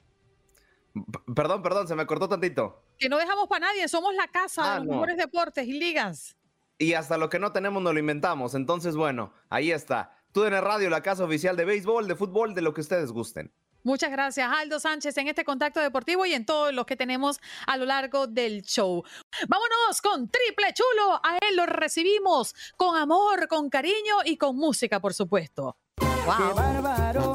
[1.36, 2.84] perdón, perdón, se me cortó tantito.
[2.98, 6.36] Que no dejamos para nadie, somos la casa de ah, los mejores deportes y ligas.
[6.80, 8.54] Y hasta lo que no tenemos nos lo inventamos.
[8.54, 10.16] Entonces, bueno, ahí está.
[10.32, 13.12] Tú en el radio, la casa oficial de béisbol, de fútbol, de lo que ustedes
[13.12, 13.52] gusten.
[13.88, 17.78] Muchas gracias, Aldo Sánchez, en este contacto deportivo y en todos los que tenemos a
[17.78, 19.02] lo largo del show.
[19.48, 21.22] Vámonos con Triple Chulo.
[21.24, 25.78] A él lo recibimos con amor, con cariño y con música, por supuesto.
[25.96, 27.34] ¡Qué bárbaro!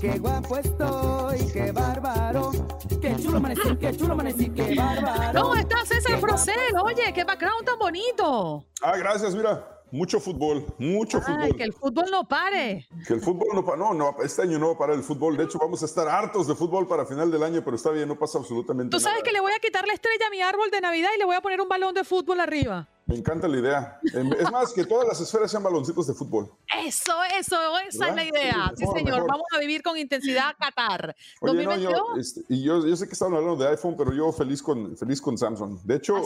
[0.00, 1.52] ¡Qué guapo estoy!
[1.52, 2.50] ¡Qué bárbaro!
[3.00, 3.76] ¡Qué chulo amanecí!
[3.80, 4.50] ¡Qué chulo amanecí!
[4.50, 5.40] ¡Qué bárbaro!
[5.40, 6.76] ¿Cómo estás, César Procel?
[6.82, 8.66] Oye, qué background tan bonito.
[8.82, 9.81] Ah, gracias, mira.
[9.92, 11.56] Mucho fútbol, mucho Ay, fútbol.
[11.56, 12.88] Que el fútbol no pare.
[13.06, 13.78] Que el fútbol no pare.
[13.78, 15.36] No, no, este año no va a parar el fútbol.
[15.36, 18.08] De hecho, vamos a estar hartos de fútbol para final del año, pero está bien,
[18.08, 18.98] no pasa absolutamente nada.
[18.98, 21.18] Tú sabes que le voy a quitar la estrella a mi árbol de Navidad y
[21.18, 22.88] le voy a poner un balón de fútbol arriba.
[23.04, 24.00] Me encanta la idea.
[24.04, 26.50] Es más, que todas las esferas sean baloncitos de fútbol.
[26.86, 27.56] Eso, eso,
[27.88, 28.72] esa es la idea.
[28.76, 29.26] Sí, señor.
[29.26, 31.14] Vamos a vivir con intensidad Qatar.
[31.40, 34.32] Oye, no, yo, este, y yo, yo, sé que estaban hablando de iPhone, pero yo
[34.32, 35.80] feliz con, feliz con Samsung.
[35.82, 36.22] De hecho, ¿Ah,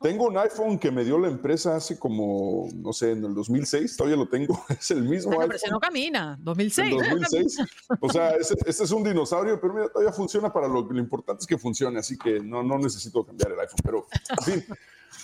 [0.00, 3.96] tengo un iPhone que me dio la empresa hace como, no sé, en el 2006.
[3.96, 4.64] Todavía lo tengo.
[4.78, 5.58] Es el mismo bueno, iPhone.
[5.62, 6.38] Pero no camina.
[6.40, 6.96] 2006.
[7.10, 7.58] 2006.
[8.00, 11.46] o sea, este, es un dinosaurio, pero mira, todavía funciona para lo, lo importante es
[11.46, 11.98] que funcione.
[11.98, 13.80] Así que no, no necesito cambiar el iPhone.
[13.82, 14.06] Pero,
[14.38, 14.76] en fin.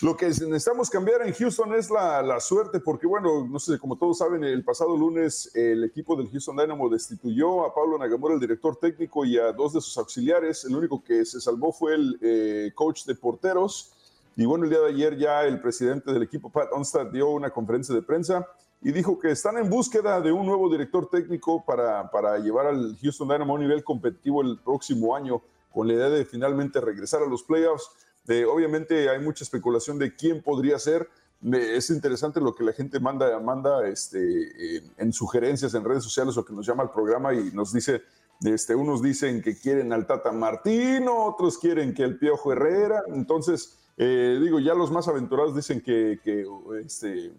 [0.03, 4.17] Lo que necesitamos cambiar en Houston es la, suerte, porque bueno, no sé, como todos
[4.17, 8.77] saben, el pasado lunes el equipo del Houston Dynamo destituyó a Pablo Nagamura, el director
[8.77, 10.65] técnico, y a dos de sus auxiliares.
[10.65, 13.93] El único que se salvó fue el eh, coach de porteros.
[14.37, 17.51] Y bueno, el día de ayer ya el presidente del equipo, Pat Onstad, dio una
[17.51, 18.49] conferencia de prensa
[18.81, 22.97] y dijo que están en búsqueda de un nuevo director técnico para, para llevar al
[23.03, 27.23] Houston Dynamo a un nivel competitivo el próximo año, con la idea de finalmente regresar
[27.23, 27.91] a los playoffs
[28.49, 31.09] obviamente hay mucha especulación de quién podría ser.
[31.43, 36.45] es interesante lo que la gente manda, manda este, en, sugerencias en redes sociales o
[36.45, 38.03] que nos llama al programa y nos dice,
[38.43, 43.03] este, unos dicen que quieren al Tata Martino, otros quieren que el Piojo Herrera.
[43.09, 46.47] Entonces, eh, digo, ya los más aventurados dicen que, que,
[46.83, 47.33] este,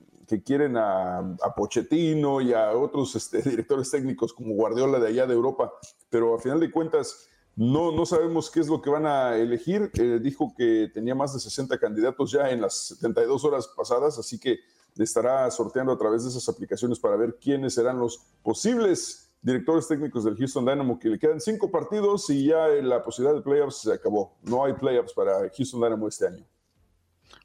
[0.45, 5.33] quieren a, a, Pochettino y a otros este, directores técnicos como Guardiola de allá de
[5.33, 5.73] Europa,
[6.09, 9.91] pero a final de cuentas no, no sabemos qué es lo que van a elegir.
[9.93, 14.39] Eh, dijo que tenía más de 60 candidatos ya en las 72 horas pasadas, así
[14.39, 14.59] que
[14.97, 20.23] estará sorteando a través de esas aplicaciones para ver quiénes serán los posibles directores técnicos
[20.23, 23.93] del Houston Dynamo, que le quedan cinco partidos y ya la posibilidad de playoffs se
[23.93, 24.37] acabó.
[24.43, 26.45] No hay playoffs para Houston Dynamo este año.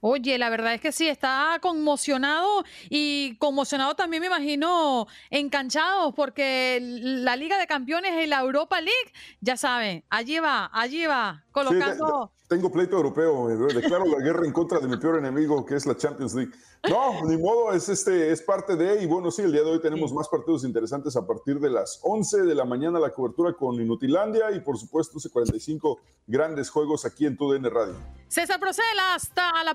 [0.01, 6.79] Oye, la verdad es que sí, está conmocionado y conmocionado también me imagino enganchado porque
[6.81, 12.33] la Liga de Campeones y la Europa League, ya saben, allí va, allí va, colocando...
[12.49, 15.97] tengo pleito europeo, declaro la guerra en contra de mi peor enemigo, que es la
[15.97, 16.53] Champions League.
[16.89, 19.81] No, ni modo, es, este, es parte de, y bueno, sí, el día de hoy
[19.81, 23.75] tenemos más partidos interesantes a partir de las 11 de la mañana, la cobertura con
[23.81, 27.95] Inutilandia y por supuesto 45 grandes juegos aquí en TUDN Radio.
[28.29, 29.75] César Procela, hasta la